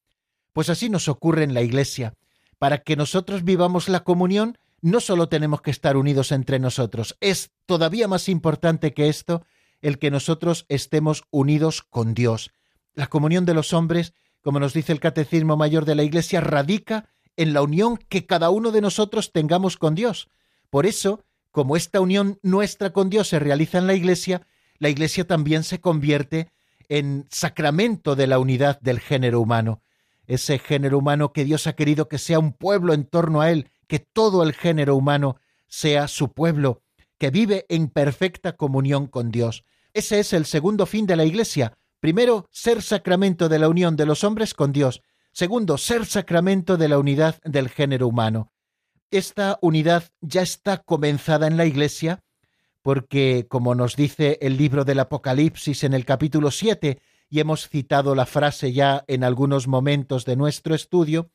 [0.53, 2.15] Pues así nos ocurre en la Iglesia.
[2.59, 7.51] Para que nosotros vivamos la comunión, no solo tenemos que estar unidos entre nosotros, es
[7.67, 9.45] todavía más importante que esto
[9.81, 12.51] el que nosotros estemos unidos con Dios.
[12.95, 17.09] La comunión de los hombres, como nos dice el Catecismo Mayor de la Iglesia, radica
[17.37, 20.29] en la unión que cada uno de nosotros tengamos con Dios.
[20.71, 24.47] Por eso, como esta unión nuestra con Dios se realiza en la Iglesia,
[24.79, 26.51] la Iglesia también se convierte
[26.89, 29.83] en sacramento de la unidad del género humano.
[30.27, 33.71] Ese género humano que Dios ha querido que sea un pueblo en torno a Él,
[33.89, 36.83] que todo el género humano sea su pueblo,
[37.19, 39.65] que vive en perfecta comunión con Dios.
[39.93, 41.77] Ese es el segundo fin de la Iglesia.
[41.99, 45.03] Primero, ser sacramento de la unión de los hombres con Dios.
[45.33, 48.53] Segundo, ser sacramento de la unidad del género humano.
[49.11, 52.23] Esta unidad ya está comenzada en la Iglesia
[52.83, 58.15] porque, como nos dice el libro del Apocalipsis en el capítulo 7, y hemos citado
[58.15, 61.31] la frase ya en algunos momentos de nuestro estudio,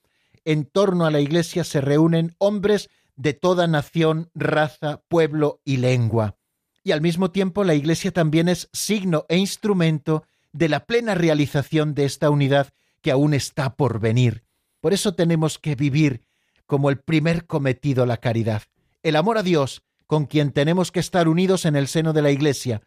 [0.46, 6.36] en torno a la Iglesia se reúnen hombres de toda nación, raza, pueblo y lengua.
[6.84, 11.96] Y al mismo tiempo la Iglesia también es signo e instrumento de la plena realización
[11.96, 12.70] de esta unidad
[13.02, 14.44] que aún está por venir.
[14.82, 16.22] Por eso tenemos que vivir
[16.66, 18.64] como el primer cometido la caridad,
[19.02, 22.32] el amor a Dios, con quien tenemos que estar unidos en el seno de la
[22.32, 22.82] Iglesia,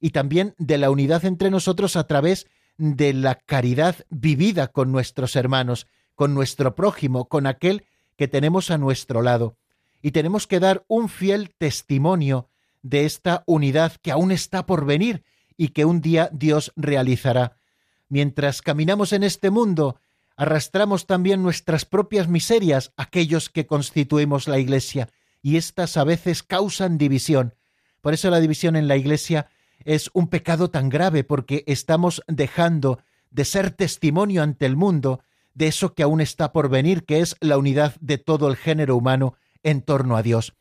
[0.00, 2.46] y también de la unidad entre nosotros a través
[2.76, 7.84] de la caridad vivida con nuestros hermanos, con nuestro prójimo, con aquel
[8.16, 9.56] que tenemos a nuestro lado.
[10.02, 12.48] Y tenemos que dar un fiel testimonio
[12.82, 15.24] de esta unidad que aún está por venir
[15.56, 17.56] y que un día Dios realizará.
[18.08, 19.98] Mientras caminamos en este mundo,
[20.36, 25.08] arrastramos también nuestras propias miserias, aquellos que constituimos la Iglesia,
[25.42, 27.54] y éstas a veces causan división.
[28.00, 29.48] Por eso la división en la Iglesia
[29.84, 32.98] es un pecado tan grave, porque estamos dejando
[33.30, 35.22] de ser testimonio ante el mundo
[35.54, 38.96] de eso que aún está por venir, que es la unidad de todo el género
[38.96, 40.54] humano en torno a Dios.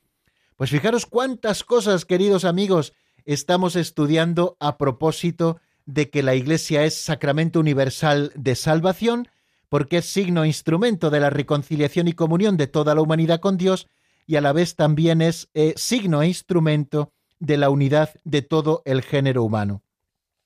[0.55, 2.93] Pues fijaros cuántas cosas, queridos amigos,
[3.25, 9.27] estamos estudiando a propósito de que la Iglesia es sacramento universal de salvación,
[9.69, 13.87] porque es signo instrumento de la reconciliación y comunión de toda la humanidad con Dios,
[14.25, 18.81] y a la vez también es eh, signo e instrumento de la unidad de todo
[18.85, 19.82] el género humano.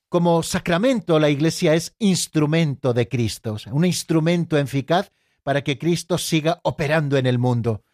[0.08, 6.60] Como sacramento, la Iglesia es instrumento de Cristo, un instrumento eficaz para que Cristo siga
[6.62, 7.84] operando en el mundo.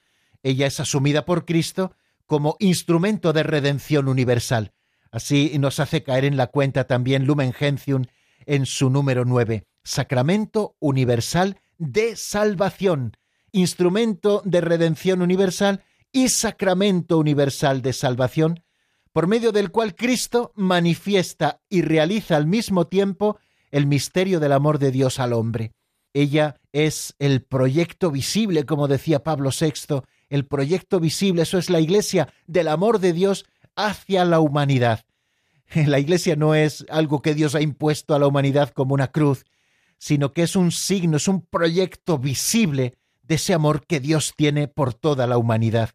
[0.44, 1.96] Ella es asumida por Cristo
[2.26, 4.72] como instrumento de redención universal.
[5.10, 8.04] Así nos hace caer en la cuenta también Lumen Gentium
[8.46, 13.16] en su número 9, Sacramento Universal de Salvación,
[13.50, 18.63] instrumento de redención universal y sacramento universal de salvación,
[19.14, 23.38] por medio del cual Cristo manifiesta y realiza al mismo tiempo
[23.70, 25.72] el misterio del amor de Dios al hombre.
[26.12, 31.78] Ella es el proyecto visible, como decía Pablo VI, el proyecto visible, eso es la
[31.78, 33.46] iglesia del amor de Dios
[33.76, 35.04] hacia la humanidad.
[35.74, 39.44] La iglesia no es algo que Dios ha impuesto a la humanidad como una cruz,
[39.96, 44.68] sino que es un signo, es un proyecto visible de ese amor que Dios tiene
[44.68, 45.90] por toda la humanidad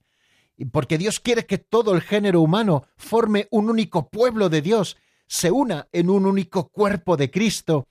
[0.65, 4.97] porque Dios quiere que todo el género humano forme un único pueblo de Dios,
[5.27, 7.87] se una en un único cuerpo de Cristo,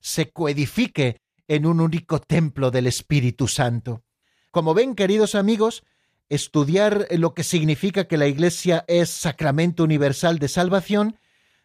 [0.00, 4.02] se coedifique en un único templo del Espíritu Santo.
[4.50, 5.82] Como ven, queridos amigos,
[6.28, 11.18] estudiar lo que significa que la Iglesia es sacramento universal de salvación,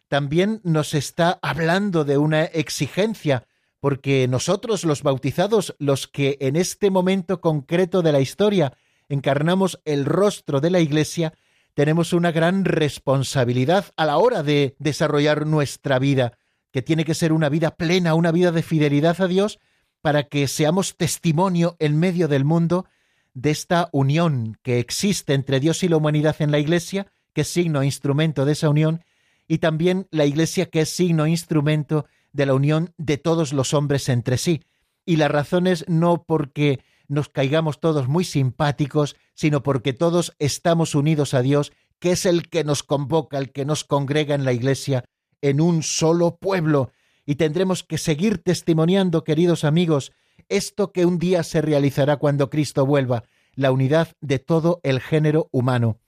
[0.08, 3.46] también nos está hablando de una exigencia,
[3.80, 8.76] porque nosotros los bautizados, los que en este momento concreto de la historia
[9.08, 11.34] encarnamos el rostro de la Iglesia,
[11.74, 16.38] tenemos una gran responsabilidad a la hora de desarrollar nuestra vida,
[16.72, 19.58] que tiene que ser una vida plena, una vida de fidelidad a Dios,
[20.00, 22.86] para que seamos testimonio en medio del mundo
[23.34, 27.48] de esta unión que existe entre Dios y la humanidad en la Iglesia, que es
[27.48, 29.04] signo e instrumento de esa unión,
[29.46, 33.72] y también la Iglesia que es signo e instrumento de la unión de todos los
[33.74, 34.62] hombres entre sí.
[35.06, 40.94] Y la razón es no porque nos caigamos todos muy simpáticos, sino porque todos estamos
[40.94, 44.52] unidos a Dios, que es el que nos convoca, el que nos congrega en la
[44.52, 45.04] Iglesia
[45.40, 46.92] en un solo pueblo.
[47.26, 50.12] Y tendremos que seguir testimoniando, queridos amigos,
[50.48, 55.48] esto que un día se realizará cuando Cristo vuelva, la unidad de todo el género
[55.50, 55.98] humano.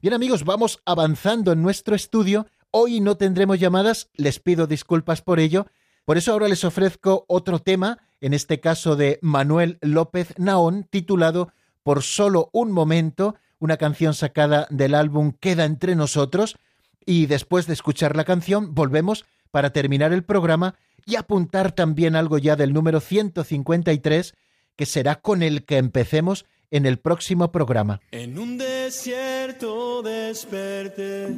[0.00, 2.46] Bien amigos, vamos avanzando en nuestro estudio.
[2.70, 5.66] Hoy no tendremos llamadas, les pido disculpas por ello.
[6.04, 11.52] Por eso ahora les ofrezco otro tema, en este caso de Manuel López Naón, titulado
[11.82, 16.56] Por solo un momento, una canción sacada del álbum Queda entre nosotros.
[17.04, 22.38] Y después de escuchar la canción, volvemos para terminar el programa y apuntar también algo
[22.38, 24.34] ya del número 153,
[24.74, 28.00] que será con el que empecemos en el próximo programa.
[28.10, 31.28] En un desierto desperté.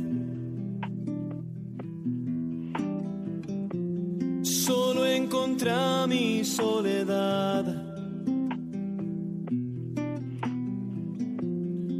[4.42, 5.72] Solo encontré
[6.06, 7.64] mi soledad.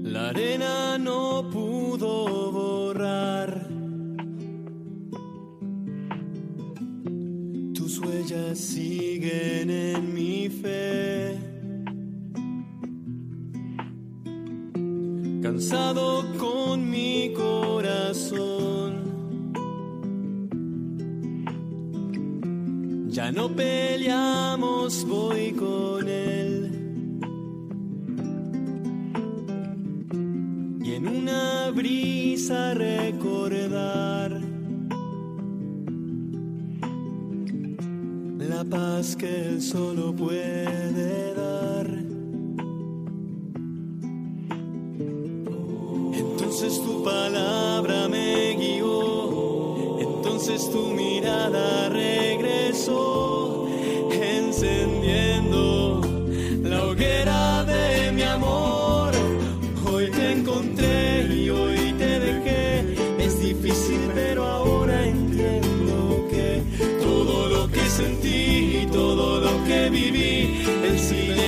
[0.02, 3.68] La arena no pudo borrar
[7.74, 11.48] tus huellas siguen en mi fe.
[15.58, 18.57] cansado con mi corazón.
[23.18, 26.70] Ya no peleamos, voy con él.
[30.84, 34.40] Y en una brisa recordar
[38.38, 41.88] la paz que él solo puede dar.
[46.14, 48.27] Entonces tu palabra me
[50.58, 53.68] entonces tu mirada regresó,
[54.10, 56.00] encendiendo
[56.62, 59.12] la hoguera de mi amor.
[59.90, 66.62] Hoy te encontré y hoy te dejé, es difícil pero ahora entiendo que
[67.00, 71.47] todo lo que sentí y todo lo que viví, el silencio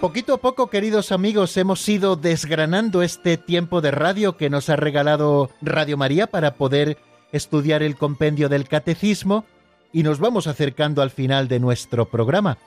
[0.00, 4.76] Poquito a poco, queridos amigos, hemos ido desgranando este tiempo de radio que nos ha
[4.76, 6.98] regalado Radio María para poder
[7.32, 9.44] estudiar el compendio del catecismo
[9.92, 12.58] y nos vamos acercando al final de nuestro programa.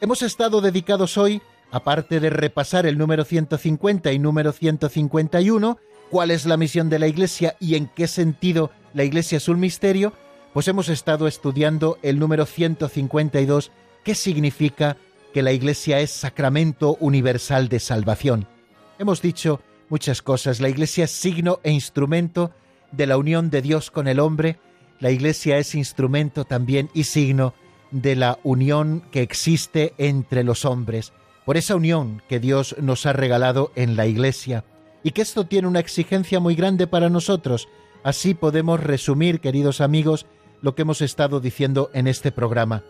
[0.00, 5.78] Hemos estado dedicados hoy, aparte de repasar el número 150 y número 151,
[6.10, 9.60] cuál es la misión de la Iglesia y en qué sentido la Iglesia es un
[9.60, 10.12] misterio,
[10.52, 13.70] pues hemos estado estudiando el número 152,
[14.02, 14.96] qué significa
[15.32, 18.46] que la Iglesia es sacramento universal de salvación.
[18.98, 20.60] Hemos dicho muchas cosas.
[20.60, 22.52] La Iglesia es signo e instrumento
[22.92, 24.58] de la unión de Dios con el hombre.
[24.98, 27.54] La Iglesia es instrumento también y signo
[27.90, 31.12] de la unión que existe entre los hombres,
[31.44, 34.64] por esa unión que Dios nos ha regalado en la Iglesia,
[35.02, 37.68] y que esto tiene una exigencia muy grande para nosotros.
[38.04, 40.26] Así podemos resumir, queridos amigos,
[40.62, 42.84] lo que hemos estado diciendo en este programa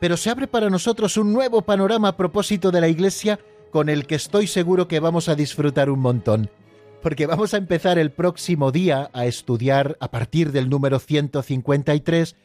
[0.00, 3.38] pero se abre para nosotros un nuevo panorama a propósito de la Iglesia
[3.70, 6.50] con el que estoy seguro que vamos a disfrutar un montón.
[7.02, 12.36] Porque vamos a empezar el próximo día a estudiar a partir del número 153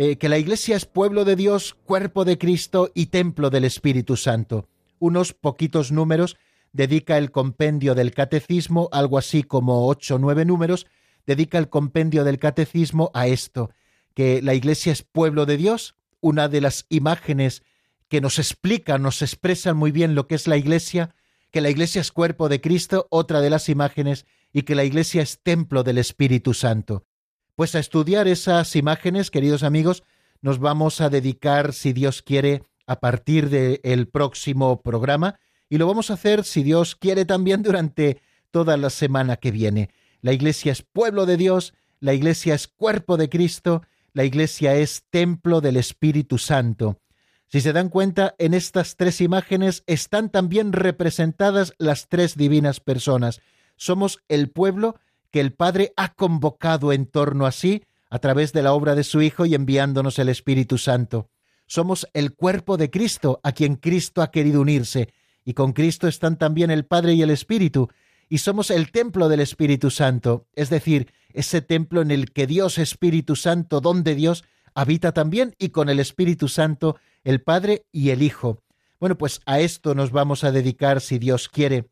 [0.00, 4.16] eh, que la Iglesia es pueblo de Dios, cuerpo de Cristo y templo del Espíritu
[4.16, 4.68] Santo.
[5.00, 6.36] Unos poquitos números
[6.72, 10.86] dedica el compendio del catecismo, algo así como ocho o nueve números,
[11.26, 13.70] dedica el compendio del catecismo a esto,
[14.14, 17.62] que la Iglesia es pueblo de Dios, una de las imágenes
[18.08, 21.14] que nos explican, nos expresan muy bien lo que es la Iglesia,
[21.50, 25.22] que la Iglesia es cuerpo de Cristo, otra de las imágenes, y que la Iglesia
[25.22, 27.04] es templo del Espíritu Santo.
[27.54, 30.02] Pues a estudiar esas imágenes, queridos amigos,
[30.40, 35.38] nos vamos a dedicar, si Dios quiere, a partir del próximo programa,
[35.68, 39.90] y lo vamos a hacer, si Dios quiere, también durante toda la semana que viene.
[40.22, 43.82] La Iglesia es pueblo de Dios, la Iglesia es cuerpo de Cristo,
[44.12, 47.00] la Iglesia es templo del Espíritu Santo.
[47.48, 53.40] Si se dan cuenta, en estas tres imágenes están también representadas las tres divinas personas.
[53.76, 54.96] Somos el pueblo
[55.30, 59.04] que el Padre ha convocado en torno a sí a través de la obra de
[59.04, 61.30] su Hijo y enviándonos el Espíritu Santo.
[61.66, 65.12] Somos el cuerpo de Cristo a quien Cristo ha querido unirse,
[65.44, 67.88] y con Cristo están también el Padre y el Espíritu,
[68.28, 72.78] y somos el templo del Espíritu Santo, es decir, ese templo en el que Dios
[72.78, 78.10] Espíritu Santo, don de Dios, habita también y con el Espíritu Santo, el Padre y
[78.10, 78.62] el Hijo.
[79.00, 81.90] Bueno, pues a esto nos vamos a dedicar si Dios quiere.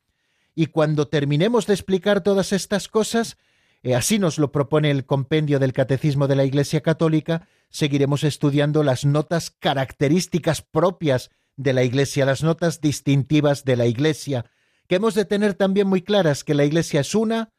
[0.55, 3.37] Y cuando terminemos de explicar todas estas cosas,
[3.83, 8.83] eh, así nos lo propone el compendio del Catecismo de la Iglesia Católica, seguiremos estudiando
[8.83, 14.47] las notas características propias de la Iglesia, las notas distintivas de la Iglesia,
[14.89, 17.51] que hemos de tener también muy claras que la Iglesia es una,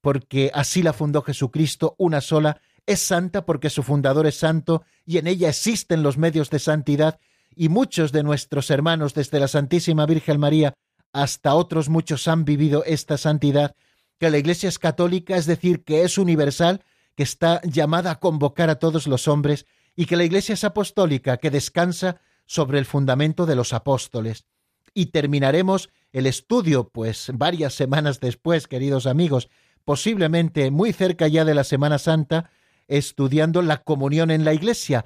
[0.00, 5.18] porque así la fundó Jesucristo, una sola, es santa porque su fundador es santo y
[5.18, 7.20] en ella existen los medios de santidad
[7.54, 10.74] y muchos de nuestros hermanos desde la Santísima Virgen María
[11.12, 13.74] hasta otros muchos han vivido esta santidad,
[14.18, 16.84] que la Iglesia es católica, es decir, que es universal,
[17.16, 21.38] que está llamada a convocar a todos los hombres, y que la Iglesia es apostólica,
[21.38, 24.46] que descansa sobre el fundamento de los apóstoles.
[24.94, 29.48] Y terminaremos el estudio, pues varias semanas después, queridos amigos,
[29.84, 32.50] posiblemente muy cerca ya de la Semana Santa,
[32.88, 35.04] estudiando la comunión en la Iglesia.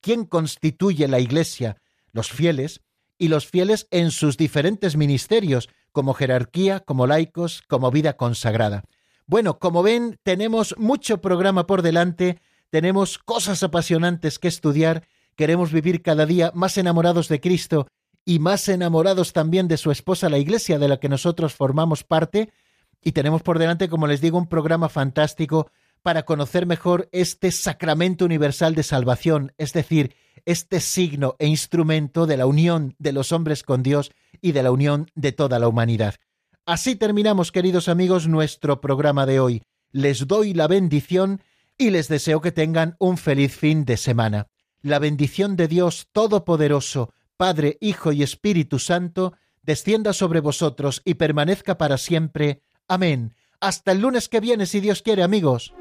[0.00, 1.76] ¿Quién constituye la Iglesia?
[2.12, 2.80] Los fieles,
[3.18, 8.84] y los fieles en sus diferentes ministerios, como jerarquía, como laicos, como vida consagrada.
[9.26, 12.38] Bueno, como ven, tenemos mucho programa por delante,
[12.70, 17.88] tenemos cosas apasionantes que estudiar, queremos vivir cada día más enamorados de Cristo
[18.24, 22.52] y más enamorados también de su esposa, la Iglesia, de la que nosotros formamos parte,
[23.02, 25.70] y tenemos por delante, como les digo, un programa fantástico
[26.02, 32.36] para conocer mejor este sacramento universal de salvación, es decir, este signo e instrumento de
[32.36, 36.14] la unión de los hombres con Dios y de la unión de toda la humanidad.
[36.64, 39.62] Así terminamos, queridos amigos, nuestro programa de hoy.
[39.90, 41.42] Les doy la bendición
[41.78, 44.48] y les deseo que tengan un feliz fin de semana.
[44.82, 51.76] La bendición de Dios Todopoderoso, Padre, Hijo y Espíritu Santo, descienda sobre vosotros y permanezca
[51.76, 52.62] para siempre.
[52.88, 53.34] Amén.
[53.60, 55.72] Hasta el lunes que viene, si Dios quiere, amigos.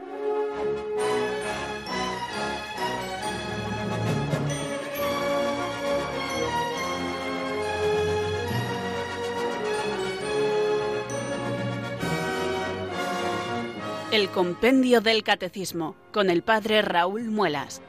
[14.12, 17.82] El Compendio del Catecismo con el Padre Raúl Muelas.